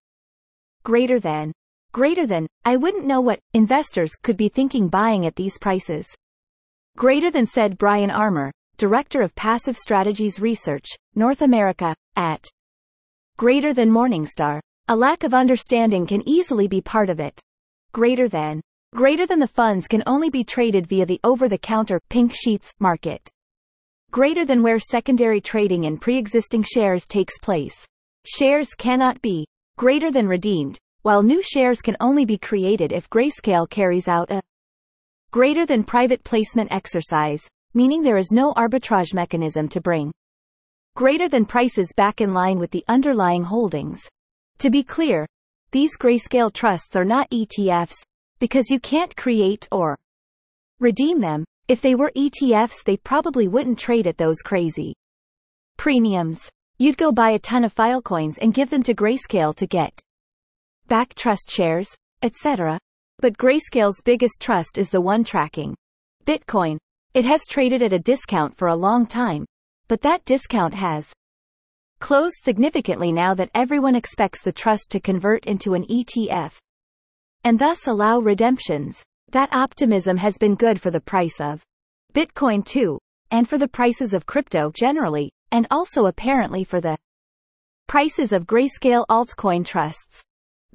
Greater 0.85 1.21
than. 1.21 1.53
Greater 1.93 2.27
than, 2.27 2.47
I 2.65 2.77
wouldn't 2.77 3.07
know 3.07 3.21
what 3.21 3.41
investors 3.53 4.15
could 4.15 4.37
be 4.37 4.49
thinking 4.49 4.89
buying 4.89 5.27
at 5.27 5.37
these 5.37 5.59
prices. 5.59 6.07
Greater 6.97 7.31
than 7.31 7.47
said 7.47 7.79
Bryan 7.79 8.11
Armour, 8.11 8.53
Director 8.83 9.23
of 9.23 9.33
Passive 9.37 9.77
Strategies 9.77 10.41
Research, 10.41 10.89
North 11.15 11.43
America, 11.43 11.95
at 12.17 12.49
Greater 13.37 13.73
than 13.73 13.89
Morningstar. 13.89 14.59
A 14.89 14.97
lack 14.97 15.23
of 15.23 15.33
understanding 15.33 16.05
can 16.05 16.29
easily 16.29 16.67
be 16.67 16.81
part 16.81 17.09
of 17.09 17.21
it. 17.21 17.41
Greater 17.93 18.29
than. 18.29 18.61
Greater 18.93 19.25
than 19.25 19.39
the 19.39 19.47
funds 19.47 19.87
can 19.87 20.03
only 20.05 20.31
be 20.31 20.43
traded 20.43 20.89
via 20.89 21.07
the 21.07 21.21
over-the-counter 21.23 22.01
pink 22.11 22.33
sheets 22.35 22.73
market. 22.81 23.31
Greater 24.11 24.45
than 24.45 24.65
where 24.65 24.81
secondary 24.81 25.41
trading 25.41 25.85
in 25.85 25.97
pre-existing 25.97 26.65
shares 26.65 27.07
takes 27.07 27.39
place. 27.39 27.87
Shares 28.27 28.71
cannot 28.75 29.23
be 29.23 29.47
greater 29.79 30.11
than 30.11 30.27
redeemed, 30.27 30.77
while 31.03 31.23
new 31.23 31.41
shares 31.41 31.83
can 31.83 31.97
only 32.01 32.25
be 32.25 32.37
created 32.37 32.91
if 32.91 33.09
Grayscale 33.09 33.71
carries 33.71 34.09
out 34.09 34.29
a 34.33 34.43
greater 35.31 35.65
than 35.65 35.85
private 35.85 36.25
placement 36.25 36.73
exercise, 36.73 37.49
meaning 37.75 38.03
there 38.03 38.17
is 38.17 38.33
no 38.33 38.53
arbitrage 38.55 39.15
mechanism 39.15 39.69
to 39.69 39.81
bring 39.81 40.13
greater 40.95 41.29
than 41.29 41.45
prices 41.45 41.93
back 41.97 42.21
in 42.21 42.35
line 42.35 42.59
with 42.59 42.71
the 42.71 42.85
underlying 42.89 43.45
holdings. 43.45 44.03
To 44.59 44.71
be 44.71 44.83
clear, 44.83 45.27
these 45.71 45.97
grayscale 45.97 46.53
trusts 46.53 46.97
are 46.97 47.05
not 47.05 47.31
ETFs, 47.31 48.03
because 48.39 48.71
you 48.71 48.79
can't 48.79 49.17
create 49.17 49.67
or 49.73 49.97
redeem 50.81 51.21
them. 51.21 51.45
If 51.69 51.81
they 51.81 51.95
were 51.95 52.13
ETFs, 52.17 52.85
they 52.85 52.97
probably 52.99 53.49
wouldn't 53.49 53.79
trade 53.79 54.07
at 54.07 54.19
those 54.19 54.43
crazy 54.43 54.95
premiums. 55.79 56.51
You'd 56.79 56.99
go 56.99 57.13
buy 57.13 57.31
a 57.31 57.39
ton 57.39 57.65
of 57.65 57.75
Filecoins 57.75 58.39
and 58.43 58.53
give 58.53 58.69
them 58.69 58.83
to 58.83 58.95
Grayscale 58.95 59.55
to 59.57 59.67
get 59.67 59.99
back 60.89 61.15
trust 61.15 61.51
shares, 61.51 61.89
etc. 62.23 62.79
But 63.21 63.39
Grayscale's 63.39 64.03
biggest 64.05 64.43
trust 64.43 64.77
is 64.77 64.91
the 64.91 65.01
one 65.01 65.25
tracking 65.25 65.77
Bitcoin, 66.27 66.79
it 67.15 67.25
has 67.25 67.43
traded 67.49 67.83
at 67.83 67.93
a 67.93 67.99
discount 67.99 68.57
for 68.57 68.69
a 68.69 68.77
long 68.77 69.07
time, 69.07 69.45
but 69.89 70.01
that 70.01 70.25
discount 70.25 70.75
has 70.75 71.13
closed 72.01 72.37
significantly 72.43 73.13
now 73.13 73.35
that 73.35 73.51
everyone 73.55 73.95
expects 73.95 74.43
the 74.43 74.53
trust 74.53 74.91
to 74.91 75.01
convert 75.01 75.47
into 75.47 75.75
an 75.75 75.85
ETF 75.87 76.57
and 77.45 77.59
thus 77.59 77.87
allow 77.87 78.19
redemptions. 78.19 79.03
That 79.31 79.53
optimism 79.53 80.17
has 80.19 80.39
been 80.39 80.55
good 80.55 80.81
for 80.81 80.91
the 80.91 81.01
price 81.01 81.41
of 81.41 81.63
Bitcoin 82.15 82.65
too, 82.65 82.99
and 83.31 83.49
for 83.49 83.59
the 83.59 83.69
prices 83.69 84.13
of 84.13 84.27
crypto 84.27 84.71
generally, 84.75 85.31
and 85.51 85.67
also 85.71 86.07
apparently 86.07 86.65
for 86.65 86.81
the 86.81 86.97
prices 87.89 88.33
of 88.33 88.47
grayscale 88.47 89.07
altcoin 89.11 89.65
trusts. 89.65 90.23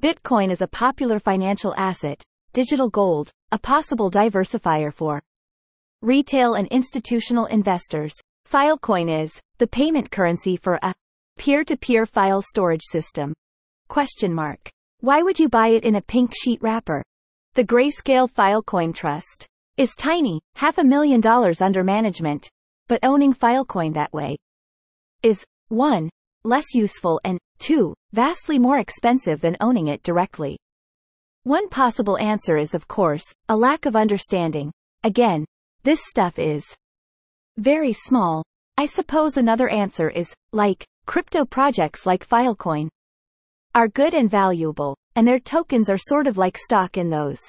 Bitcoin 0.02 0.50
is 0.50 0.60
a 0.60 0.68
popular 0.68 1.18
financial 1.18 1.74
asset, 1.76 2.22
digital 2.52 2.90
gold, 2.90 3.30
a 3.52 3.58
possible 3.58 4.10
diversifier 4.10 4.92
for 4.92 5.22
retail 6.02 6.54
and 6.54 6.68
institutional 6.68 7.46
investors. 7.46 8.14
Filecoin 8.50 9.22
is 9.22 9.40
the 9.58 9.66
payment 9.66 10.10
currency 10.10 10.56
for 10.56 10.78
a 10.82 10.94
peer-to-peer 11.38 12.06
file 12.06 12.42
storage 12.42 12.82
system. 12.82 13.34
Question 13.88 14.32
mark. 14.32 14.70
Why 15.00 15.22
would 15.22 15.38
you 15.38 15.48
buy 15.48 15.68
it 15.68 15.84
in 15.84 15.96
a 15.96 16.02
pink 16.02 16.32
sheet 16.34 16.62
wrapper? 16.62 17.02
The 17.54 17.64
Grayscale 17.64 18.30
Filecoin 18.30 18.94
Trust 18.94 19.46
is 19.76 19.94
tiny, 19.98 20.40
half 20.56 20.78
a 20.78 20.84
million 20.84 21.20
dollars 21.20 21.60
under 21.60 21.84
management, 21.84 22.48
but 22.88 23.00
owning 23.02 23.32
Filecoin 23.32 23.94
that 23.94 24.12
way 24.12 24.36
is 25.22 25.44
1. 25.68 26.08
less 26.44 26.74
useful 26.74 27.20
and 27.24 27.38
2. 27.58 27.94
vastly 28.12 28.58
more 28.58 28.78
expensive 28.78 29.40
than 29.40 29.56
owning 29.60 29.88
it 29.88 30.02
directly. 30.02 30.58
One 31.42 31.68
possible 31.68 32.18
answer 32.18 32.56
is 32.56 32.74
of 32.74 32.88
course, 32.88 33.24
a 33.48 33.56
lack 33.56 33.86
of 33.86 33.96
understanding. 33.96 34.72
Again, 35.04 35.44
this 35.88 36.04
stuff 36.04 36.38
is 36.38 36.66
very 37.56 37.94
small. 37.94 38.44
I 38.76 38.84
suppose 38.84 39.38
another 39.38 39.70
answer 39.70 40.10
is, 40.10 40.34
like, 40.52 40.86
crypto 41.06 41.46
projects 41.46 42.04
like 42.04 42.28
Filecoin 42.28 42.90
are 43.74 43.88
good 43.88 44.12
and 44.12 44.30
valuable, 44.30 44.98
and 45.16 45.26
their 45.26 45.38
tokens 45.38 45.88
are 45.88 45.96
sort 45.96 46.26
of 46.26 46.36
like 46.36 46.58
stock 46.58 46.98
in 46.98 47.08
those 47.08 47.40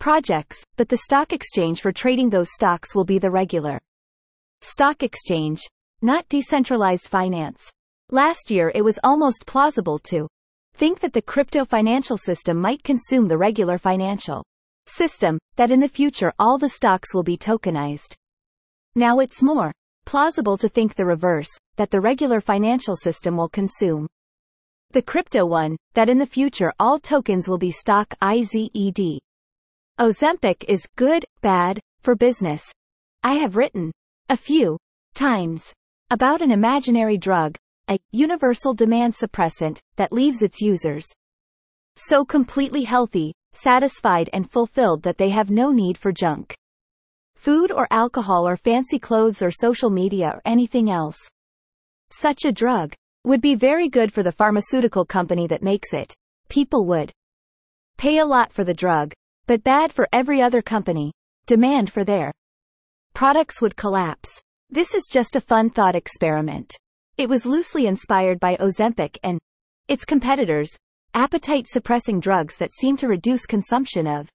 projects, 0.00 0.64
but 0.74 0.88
the 0.88 0.96
stock 0.96 1.32
exchange 1.32 1.80
for 1.80 1.92
trading 1.92 2.28
those 2.28 2.52
stocks 2.52 2.92
will 2.92 3.04
be 3.04 3.20
the 3.20 3.30
regular 3.30 3.78
stock 4.60 5.04
exchange, 5.04 5.60
not 6.02 6.28
decentralized 6.28 7.06
finance. 7.06 7.70
Last 8.10 8.50
year 8.50 8.72
it 8.74 8.82
was 8.82 8.98
almost 9.04 9.46
plausible 9.46 10.00
to 10.10 10.26
think 10.74 10.98
that 10.98 11.12
the 11.12 11.22
crypto 11.22 11.64
financial 11.64 12.16
system 12.16 12.60
might 12.60 12.82
consume 12.82 13.28
the 13.28 13.38
regular 13.38 13.78
financial 13.78 14.42
system, 14.86 15.38
that 15.56 15.70
in 15.70 15.80
the 15.80 15.88
future 15.88 16.32
all 16.38 16.58
the 16.58 16.68
stocks 16.68 17.14
will 17.14 17.22
be 17.22 17.36
tokenized. 17.36 18.16
Now 18.94 19.18
it's 19.18 19.42
more 19.42 19.72
plausible 20.04 20.56
to 20.58 20.68
think 20.68 20.94
the 20.94 21.06
reverse, 21.06 21.48
that 21.76 21.90
the 21.90 22.00
regular 22.00 22.40
financial 22.40 22.96
system 22.96 23.36
will 23.36 23.48
consume 23.48 24.06
the 24.92 25.02
crypto 25.02 25.44
one, 25.44 25.76
that 25.94 26.08
in 26.08 26.18
the 26.18 26.26
future 26.26 26.72
all 26.78 27.00
tokens 27.00 27.48
will 27.48 27.58
be 27.58 27.72
stock 27.72 28.14
IZED. 28.22 29.18
Ozempic 29.98 30.64
is 30.68 30.86
good, 30.96 31.24
bad, 31.40 31.80
for 32.02 32.14
business. 32.14 32.62
I 33.22 33.34
have 33.34 33.56
written 33.56 33.90
a 34.28 34.36
few 34.36 34.78
times 35.14 35.72
about 36.10 36.42
an 36.42 36.52
imaginary 36.52 37.18
drug, 37.18 37.56
a 37.88 37.98
universal 38.12 38.74
demand 38.74 39.14
suppressant 39.14 39.80
that 39.96 40.12
leaves 40.12 40.42
its 40.42 40.60
users 40.60 41.06
so 41.96 42.24
completely 42.24 42.84
healthy 42.84 43.34
satisfied 43.56 44.30
and 44.32 44.50
fulfilled 44.50 45.02
that 45.02 45.18
they 45.18 45.30
have 45.30 45.50
no 45.50 45.70
need 45.70 45.96
for 45.96 46.12
junk. 46.12 46.54
Food 47.36 47.70
or 47.70 47.86
alcohol 47.90 48.48
or 48.48 48.56
fancy 48.56 48.98
clothes 48.98 49.42
or 49.42 49.50
social 49.50 49.90
media 49.90 50.32
or 50.34 50.42
anything 50.44 50.90
else. 50.90 51.18
Such 52.10 52.44
a 52.44 52.52
drug 52.52 52.94
would 53.24 53.40
be 53.40 53.54
very 53.54 53.88
good 53.88 54.12
for 54.12 54.22
the 54.22 54.32
pharmaceutical 54.32 55.04
company 55.04 55.46
that 55.46 55.62
makes 55.62 55.92
it. 55.92 56.14
People 56.48 56.86
would 56.86 57.12
pay 57.96 58.18
a 58.18 58.26
lot 58.26 58.52
for 58.52 58.64
the 58.64 58.74
drug, 58.74 59.12
but 59.46 59.64
bad 59.64 59.92
for 59.92 60.08
every 60.12 60.40
other 60.40 60.62
company. 60.62 61.12
Demand 61.46 61.90
for 61.90 62.04
their 62.04 62.32
products 63.14 63.60
would 63.60 63.76
collapse. 63.76 64.40
This 64.70 64.94
is 64.94 65.08
just 65.10 65.36
a 65.36 65.40
fun 65.40 65.70
thought 65.70 65.94
experiment. 65.94 66.74
It 67.16 67.28
was 67.28 67.46
loosely 67.46 67.86
inspired 67.86 68.40
by 68.40 68.56
Ozempic 68.56 69.18
and 69.22 69.38
its 69.86 70.04
competitors, 70.04 70.76
appetite-suppressing 71.14 72.20
drugs 72.20 72.56
that 72.56 72.72
seem 72.72 72.96
to 72.98 73.08
reduce 73.08 73.46
consumption 73.46 74.06
of 74.06 74.28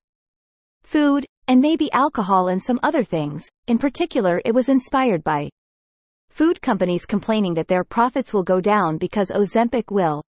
food, 0.84 1.26
and 1.48 1.62
maybe 1.62 1.92
alcohol 1.92 2.48
and 2.48 2.62
some 2.62 2.80
other 2.84 3.04
things. 3.04 3.46
In 3.68 3.78
particular, 3.78 4.42
it 4.46 4.54
was 4.54 4.70
inspired 4.70 5.24
by 5.24 5.50
food 6.30 6.62
companies 6.62 7.06
complaining 7.06 7.54
that 7.56 7.68
their 7.68 7.84
profits 7.84 8.34
will 8.34 8.44
go 8.44 8.62
down 8.62 8.98
because 8.98 9.30
Ozempic 9.30 9.92
will 9.92 10.24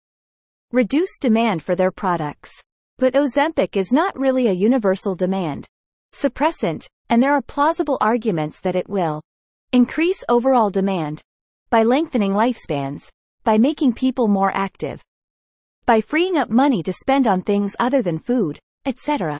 reduce 0.71 1.17
demand 1.19 1.61
for 1.61 1.75
their 1.75 1.91
products. 1.91 2.51
But 2.97 3.13
Ozempic 3.13 3.77
is 3.77 3.91
not 3.91 4.17
really 4.17 4.47
a 4.47 4.53
universal 4.53 5.15
demand 5.15 5.65
suppressant, 6.13 6.87
and 7.09 7.21
there 7.21 7.33
are 7.33 7.41
plausible 7.41 7.97
arguments 8.01 8.59
that 8.61 8.75
it 8.75 8.89
will 8.89 9.21
increase 9.71 10.23
overall 10.27 10.69
demand 10.69 11.21
by 11.69 11.83
lengthening 11.83 12.33
lifespans, 12.33 13.07
by 13.43 13.57
making 13.57 13.93
people 13.93 14.27
more 14.27 14.51
active, 14.53 15.01
by 15.89 15.99
freeing 15.99 16.37
up 16.37 16.51
money 16.51 16.83
to 16.83 16.93
spend 16.93 17.25
on 17.25 17.41
things 17.41 17.75
other 17.79 18.03
than 18.03 18.19
food, 18.19 18.59
etc. 18.85 19.39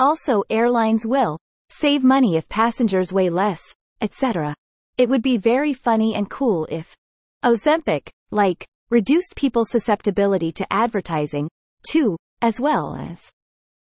Also, 0.00 0.42
airlines 0.48 1.06
will 1.06 1.36
save 1.68 2.02
money 2.02 2.36
if 2.38 2.48
passengers 2.48 3.12
weigh 3.12 3.28
less, 3.28 3.60
etc. 4.00 4.54
It 4.96 5.10
would 5.10 5.20
be 5.20 5.36
very 5.36 5.74
funny 5.74 6.14
and 6.14 6.30
cool 6.30 6.66
if 6.70 6.96
Ozempic, 7.44 8.08
like, 8.30 8.66
reduced 8.88 9.36
people's 9.36 9.68
susceptibility 9.68 10.52
to 10.52 10.72
advertising, 10.72 11.50
too, 11.86 12.16
as 12.40 12.58
well 12.58 12.96
as 12.98 13.28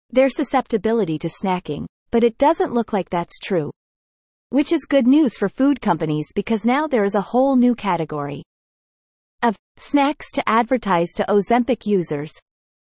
their 0.09 0.31
susceptibility 0.31 1.19
to 1.19 1.29
snacking. 1.29 1.85
But 2.11 2.25
it 2.25 2.39
doesn't 2.39 2.73
look 2.73 2.95
like 2.95 3.11
that's 3.11 3.39
true. 3.39 3.71
Which 4.49 4.73
is 4.73 4.87
good 4.87 5.07
news 5.07 5.37
for 5.37 5.51
food 5.51 5.83
companies 5.83 6.29
because 6.35 6.65
now 6.65 6.87
there 6.87 7.05
is 7.05 7.15
a 7.15 7.21
whole 7.21 7.57
new 7.57 7.75
category 7.75 8.43
of 9.43 9.57
snacks 9.77 10.31
to 10.33 10.49
advertise 10.49 11.11
to 11.17 11.25
Ozempic 11.29 11.87
users. 11.87 12.33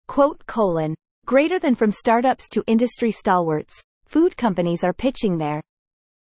Quote 0.07 0.45
colon. 0.47 0.95
Greater 1.25 1.59
than 1.59 1.75
from 1.75 1.91
startups 1.91 2.47
to 2.49 2.63
industry 2.67 3.11
stalwarts, 3.11 3.81
food 4.05 4.37
companies 4.37 4.83
are 4.83 4.93
pitching 4.93 5.37
their 5.37 5.61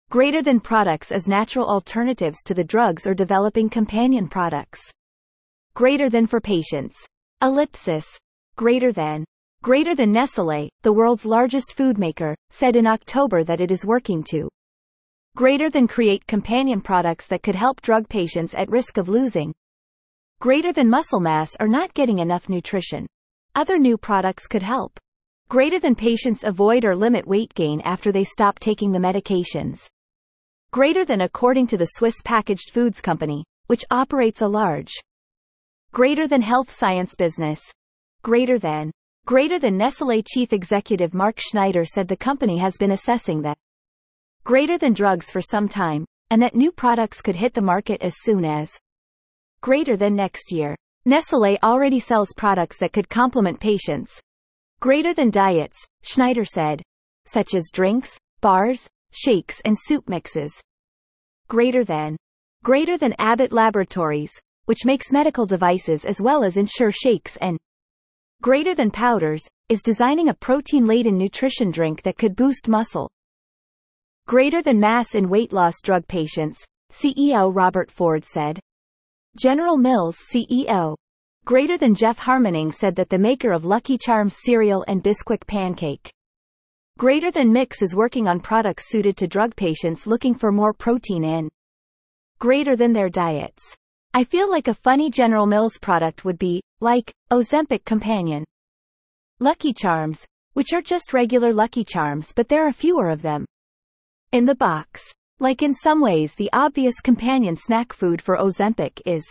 greater 0.09 0.41
than 0.41 0.59
products 0.59 1.11
as 1.11 1.27
natural 1.27 1.69
alternatives 1.69 2.41
to 2.43 2.55
the 2.55 2.63
drugs 2.63 3.05
or 3.05 3.13
developing 3.13 3.69
companion 3.69 4.27
products. 4.27 4.81
Greater 5.75 6.09
than 6.09 6.25
for 6.25 6.41
patients. 6.41 6.97
Ellipsis. 7.41 8.05
Greater 8.55 8.91
than. 8.91 9.23
Greater 9.61 9.95
than 9.95 10.11
Nestle, 10.11 10.69
the 10.81 10.91
world's 10.91 11.25
largest 11.25 11.77
food 11.77 11.97
maker, 11.97 12.35
said 12.49 12.75
in 12.75 12.87
October 12.87 13.43
that 13.43 13.61
it 13.61 13.71
is 13.71 13.85
working 13.85 14.23
to 14.23 14.49
greater 15.35 15.69
than 15.69 15.87
create 15.87 16.25
companion 16.27 16.81
products 16.81 17.27
that 17.27 17.43
could 17.43 17.55
help 17.55 17.79
drug 17.81 18.09
patients 18.09 18.53
at 18.55 18.69
risk 18.69 18.97
of 18.97 19.07
losing 19.07 19.53
greater 20.39 20.71
than 20.71 20.89
muscle 20.89 21.19
mass 21.19 21.53
are 21.59 21.67
not 21.67 21.93
getting 21.93 22.19
enough 22.19 22.47
nutrition. 22.47 23.05
Other 23.55 23.77
new 23.77 23.97
products 23.97 24.47
could 24.47 24.63
help. 24.63 24.97
Greater 25.49 25.81
than 25.81 25.95
patients 25.95 26.45
avoid 26.45 26.85
or 26.85 26.95
limit 26.95 27.27
weight 27.27 27.53
gain 27.55 27.81
after 27.81 28.13
they 28.13 28.23
stop 28.23 28.57
taking 28.57 28.93
the 28.93 28.99
medications. 28.99 29.87
Greater 30.71 31.03
than 31.03 31.21
according 31.21 31.67
to 31.67 31.77
the 31.77 31.87
Swiss 31.87 32.15
packaged 32.23 32.71
foods 32.71 33.01
company, 33.01 33.43
which 33.67 33.83
operates 33.91 34.41
a 34.41 34.47
large. 34.47 34.93
Greater 35.91 36.25
than 36.25 36.41
health 36.41 36.71
science 36.71 37.15
business. 37.15 37.59
Greater 38.23 38.57
than. 38.57 38.91
Greater 39.25 39.59
than 39.59 39.77
Nestle 39.77 40.23
chief 40.23 40.53
executive 40.53 41.13
Mark 41.13 41.39
Schneider 41.39 41.83
said 41.83 42.07
the 42.07 42.15
company 42.15 42.57
has 42.59 42.77
been 42.77 42.91
assessing 42.91 43.41
that 43.41 43.57
greater 44.45 44.77
than 44.77 44.93
drugs 44.93 45.31
for 45.31 45.41
some 45.41 45.67
time, 45.67 46.05
and 46.29 46.41
that 46.41 46.55
new 46.55 46.71
products 46.71 47.21
could 47.21 47.35
hit 47.35 47.53
the 47.53 47.61
market 47.61 48.01
as 48.01 48.15
soon 48.21 48.45
as 48.45 48.79
greater 49.61 49.97
than 49.97 50.15
next 50.15 50.51
year. 50.51 50.75
Nestle 51.05 51.57
already 51.63 51.99
sells 51.99 52.33
products 52.35 52.77
that 52.79 52.93
could 52.93 53.09
complement 53.09 53.59
patients. 53.59 54.19
Greater 54.79 55.13
than 55.13 55.29
diets, 55.29 55.77
Schneider 56.03 56.45
said. 56.45 56.81
Such 57.25 57.53
as 57.53 57.71
drinks, 57.73 58.17
bars, 58.41 58.87
shakes 59.11 59.61
and 59.65 59.75
soup 59.77 60.07
mixes. 60.07 60.61
Greater 61.47 61.83
than. 61.83 62.15
Greater 62.63 62.97
than 62.97 63.15
Abbott 63.17 63.51
Laboratories, 63.51 64.31
which 64.65 64.85
makes 64.85 65.11
medical 65.11 65.45
devices 65.45 66.05
as 66.05 66.21
well 66.21 66.43
as 66.43 66.57
Ensure 66.57 66.91
shakes 66.91 67.37
and 67.37 67.57
greater 68.41 68.75
than 68.75 68.91
powders, 68.91 69.43
is 69.67 69.81
designing 69.81 70.29
a 70.29 70.33
protein-laden 70.33 71.17
nutrition 71.17 71.71
drink 71.71 72.03
that 72.03 72.17
could 72.17 72.35
boost 72.35 72.69
muscle. 72.69 73.09
Greater 74.27 74.61
than 74.61 74.79
mass 74.79 75.15
in 75.15 75.27
weight 75.27 75.51
loss 75.51 75.81
drug 75.81 76.07
patients, 76.07 76.63
CEO 76.91 77.51
Robert 77.53 77.89
Ford 77.89 78.23
said. 78.23 78.59
General 79.39 79.77
Mills 79.77 80.17
CEO. 80.33 80.97
Greater 81.45 81.77
than 81.77 81.95
Jeff 81.95 82.17
Harmening 82.17 82.73
said 82.73 82.93
that 82.97 83.07
the 83.07 83.17
maker 83.17 83.53
of 83.53 83.63
Lucky 83.63 83.97
Charms 83.97 84.35
cereal 84.43 84.83
and 84.89 85.01
Bisquick 85.01 85.47
pancake. 85.47 86.11
Greater 86.97 87.31
than 87.31 87.53
Mix 87.53 87.81
is 87.81 87.95
working 87.95 88.27
on 88.27 88.41
products 88.41 88.89
suited 88.89 89.15
to 89.15 89.29
drug 89.29 89.55
patients 89.55 90.05
looking 90.05 90.33
for 90.33 90.51
more 90.51 90.73
protein 90.73 91.23
in 91.23 91.47
greater 92.39 92.75
than 92.75 92.91
their 92.91 93.07
diets. 93.07 93.73
I 94.13 94.25
feel 94.25 94.49
like 94.49 94.67
a 94.67 94.73
funny 94.73 95.09
General 95.09 95.45
Mills 95.45 95.77
product 95.77 96.25
would 96.25 96.37
be, 96.37 96.61
like, 96.81 97.13
Ozempic 97.31 97.85
Companion. 97.85 98.43
Lucky 99.39 99.71
Charms, 99.71 100.25
which 100.51 100.73
are 100.73 100.81
just 100.81 101.13
regular 101.13 101.53
Lucky 101.53 101.85
Charms 101.85 102.33
but 102.35 102.49
there 102.49 102.67
are 102.67 102.73
fewer 102.73 103.09
of 103.09 103.21
them. 103.21 103.45
In 104.33 104.43
the 104.43 104.55
box. 104.55 105.13
Like 105.41 105.63
in 105.63 105.73
some 105.73 106.01
ways 106.01 106.35
the 106.35 106.49
obvious 106.51 106.99
companion 106.99 107.55
snack 107.55 107.93
food 107.93 108.21
for 108.21 108.35
Ozempic 108.35 109.01
is 109.05 109.23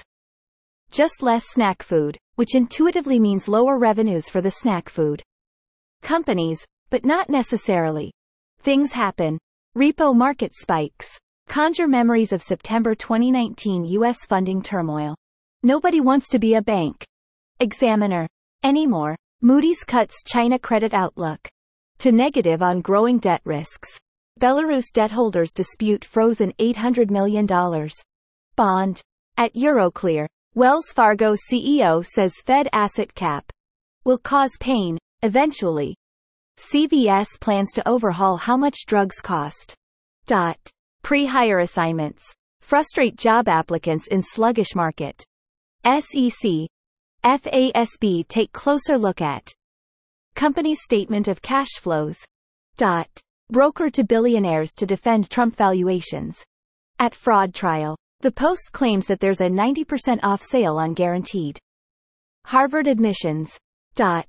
just 0.91 1.23
less 1.23 1.45
snack 1.49 1.83
food, 1.83 2.17
which 2.37 2.55
intuitively 2.55 3.19
means 3.19 3.47
lower 3.47 3.79
revenues 3.79 4.31
for 4.31 4.41
the 4.41 4.51
snack 4.51 4.89
food 4.89 5.23
companies, 6.01 6.65
but 6.89 7.05
not 7.05 7.29
necessarily. 7.29 8.11
Things 8.61 8.93
happen. 8.93 9.39
Repo 9.77 10.17
market 10.17 10.53
spikes. 10.55 11.19
Conjure 11.47 11.89
memories 11.89 12.33
of 12.33 12.43
September 12.43 12.95
2019 12.95 13.85
U.S. 13.85 14.25
funding 14.25 14.63
turmoil. 14.63 15.15
Nobody 15.63 16.01
wants 16.01 16.31
to 16.31 16.39
be 16.39 16.55
a 16.55 16.63
bank. 16.63 17.05
Examiner. 17.61 18.27
Anymore. 18.65 19.15
Moody's 19.43 19.85
cuts 19.85 20.23
China 20.27 20.59
credit 20.59 20.95
outlook 20.95 21.49
to 21.99 22.13
negative 22.13 22.63
on 22.63 22.81
growing 22.81 23.19
debt 23.19 23.43
risks. 23.45 23.99
Belarus 24.39 24.93
debt 24.93 25.11
holders 25.11 25.53
dispute 25.53 26.05
frozen 26.05 26.53
$800 26.61 27.11
million 27.11 27.47
bond. 28.55 29.01
At 29.37 29.55
Euroclear, 29.55 30.27
Wells 30.55 30.87
Fargo 30.95 31.35
CEO 31.35 32.05
says 32.05 32.35
Fed 32.47 32.69
asset 32.73 33.15
cap 33.15 33.51
will 34.05 34.19
cause 34.19 34.53
pain, 34.61 34.97
eventually. 35.23 35.97
CVS 36.57 37.41
plans 37.41 37.73
to 37.75 37.89
overhaul 37.89 38.37
how 38.37 38.57
much 38.57 38.87
drugs 38.87 39.21
cost. 39.21 39.75
Dot. 40.27 40.59
Pre-hire 41.03 41.59
assignments. 41.59 42.25
Frustrate 42.61 43.17
job 43.17 43.49
applicants 43.49 44.07
in 44.07 44.23
sluggish 44.23 44.75
market. 44.75 45.25
SEC. 45.85 46.69
FASB 47.25 48.27
take 48.29 48.53
closer 48.53 48.99
look 48.99 49.21
at. 49.21 49.53
Company's 50.35 50.83
statement 50.83 51.29
of 51.29 51.43
cash 51.43 51.75
flows. 51.81 52.19
Dot 52.77 53.09
broker 53.51 53.91
to 53.91 54.05
billionaires 54.05 54.75
to 54.75 54.87
defend 54.87 55.31
Trump 55.31 55.57
valuations. 55.57 56.43
At 56.99 57.15
fraud 57.15 57.55
trial, 57.55 57.97
the 58.21 58.33
Post 58.33 58.71
claims 58.73 59.07
that 59.07 59.21
there's 59.21 59.41
a 59.41 59.49
90% 59.49 60.21
off 60.23 60.43
sale 60.43 60.77
on 60.77 60.95
guaranteed 60.95 61.59
Harvard 62.47 62.87
admissions. 62.87 63.59
Dot. 63.95 64.27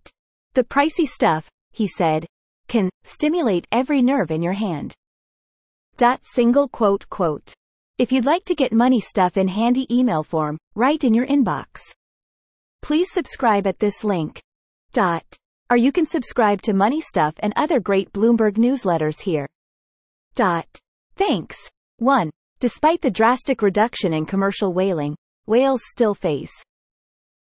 The 0.53 0.63
pricey 0.63 1.07
stuff, 1.07 1.47
he 1.71 1.87
said, 1.87 2.25
can 2.67 2.89
stimulate 3.03 3.65
every 3.71 4.01
nerve 4.01 4.29
in 4.29 4.41
your 4.41 4.53
hand. 4.53 4.93
Dot 5.95 6.19
single 6.23 6.67
quote 6.67 7.07
quote. 7.09 7.53
If 7.97 8.11
you'd 8.11 8.25
like 8.25 8.45
to 8.45 8.55
get 8.55 8.73
money 8.73 8.99
stuff 8.99 9.37
in 9.37 9.47
handy 9.47 9.87
email 9.93 10.23
form, 10.23 10.57
right 10.75 11.03
in 11.03 11.13
your 11.13 11.27
inbox. 11.27 11.81
Please 12.81 13.11
subscribe 13.11 13.67
at 13.67 13.79
this 13.79 14.03
link. 14.03 14.41
Dot 14.91 15.25
or 15.69 15.77
you 15.77 15.91
can 15.91 16.05
subscribe 16.05 16.61
to 16.63 16.73
Money 16.73 17.01
Stuff 17.01 17.35
and 17.39 17.53
other 17.55 17.79
great 17.79 18.11
Bloomberg 18.11 18.57
newsletters 18.57 19.21
here. 19.21 19.47
Dot. 20.35 20.67
Thanks. 21.15 21.57
1. 21.97 22.29
Despite 22.59 23.01
the 23.01 23.11
drastic 23.11 23.61
reduction 23.61 24.13
in 24.13 24.25
commercial 24.25 24.73
whaling, 24.73 25.15
whales 25.45 25.81
still 25.85 26.13
face 26.13 26.51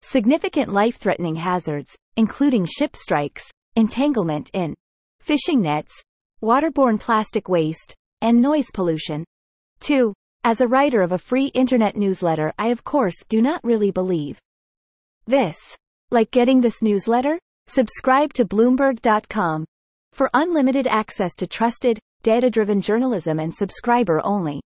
significant 0.02 0.72
life-threatening 0.72 1.36
hazards, 1.36 1.96
including 2.16 2.66
ship 2.66 2.96
strikes, 2.96 3.50
entanglement 3.76 4.50
in 4.54 4.76
fishing 5.20 5.62
nets, 5.62 5.94
waterborne 6.42 7.00
plastic 7.00 7.50
waste, 7.50 7.96
and 8.22 8.42
noise 8.42 8.68
pollution. 8.74 9.26
2. 9.80 10.14
As 10.44 10.62
a 10.62 10.68
writer 10.68 11.02
of 11.02 11.12
a 11.12 11.18
free 11.18 11.48
internet 11.48 11.96
newsletter, 11.96 12.54
I 12.58 12.68
of 12.68 12.84
course 12.84 13.16
do 13.28 13.42
not 13.42 13.64
really 13.64 13.92
believe 13.92 14.40
this. 15.26 15.58
Like 16.10 16.32
getting 16.32 16.62
this 16.62 16.82
newsletter? 16.82 17.38
Subscribe 17.68 18.34
to 18.34 18.46
Bloomberg.com 18.46 19.66
for 20.14 20.30
unlimited 20.34 20.88
access 20.88 21.36
to 21.36 21.48
trusted, 21.48 22.00
data-driven 22.24 22.82
journalism 22.82 23.40
and 23.40 23.54
subscriber-only 23.54 24.62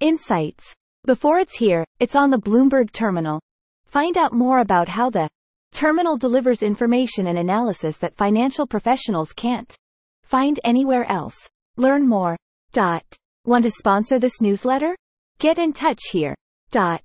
insights. 0.00 0.72
Before 1.04 1.38
it's 1.38 1.56
here, 1.56 1.84
it's 1.98 2.14
on 2.14 2.30
the 2.30 2.38
Bloomberg 2.38 2.92
terminal. 2.92 3.40
Find 3.86 4.16
out 4.16 4.32
more 4.32 4.60
about 4.60 4.88
how 4.88 5.10
the 5.10 5.28
Terminal 5.72 6.16
delivers 6.16 6.62
information 6.62 7.28
and 7.28 7.38
analysis 7.38 7.96
that 7.98 8.16
financial 8.16 8.66
professionals 8.66 9.32
can't 9.32 9.74
find 10.24 10.58
anywhere 10.64 11.04
else. 11.10 11.36
Learn 11.76 12.08
more. 12.08 12.36
Dot. 12.72 13.04
Want 13.46 13.64
to 13.64 13.70
sponsor 13.70 14.18
this 14.18 14.40
newsletter? 14.40 14.96
Get 15.38 15.58
in 15.58 15.72
touch 15.72 16.00
here. 16.10 16.34
Dot. 16.70 17.02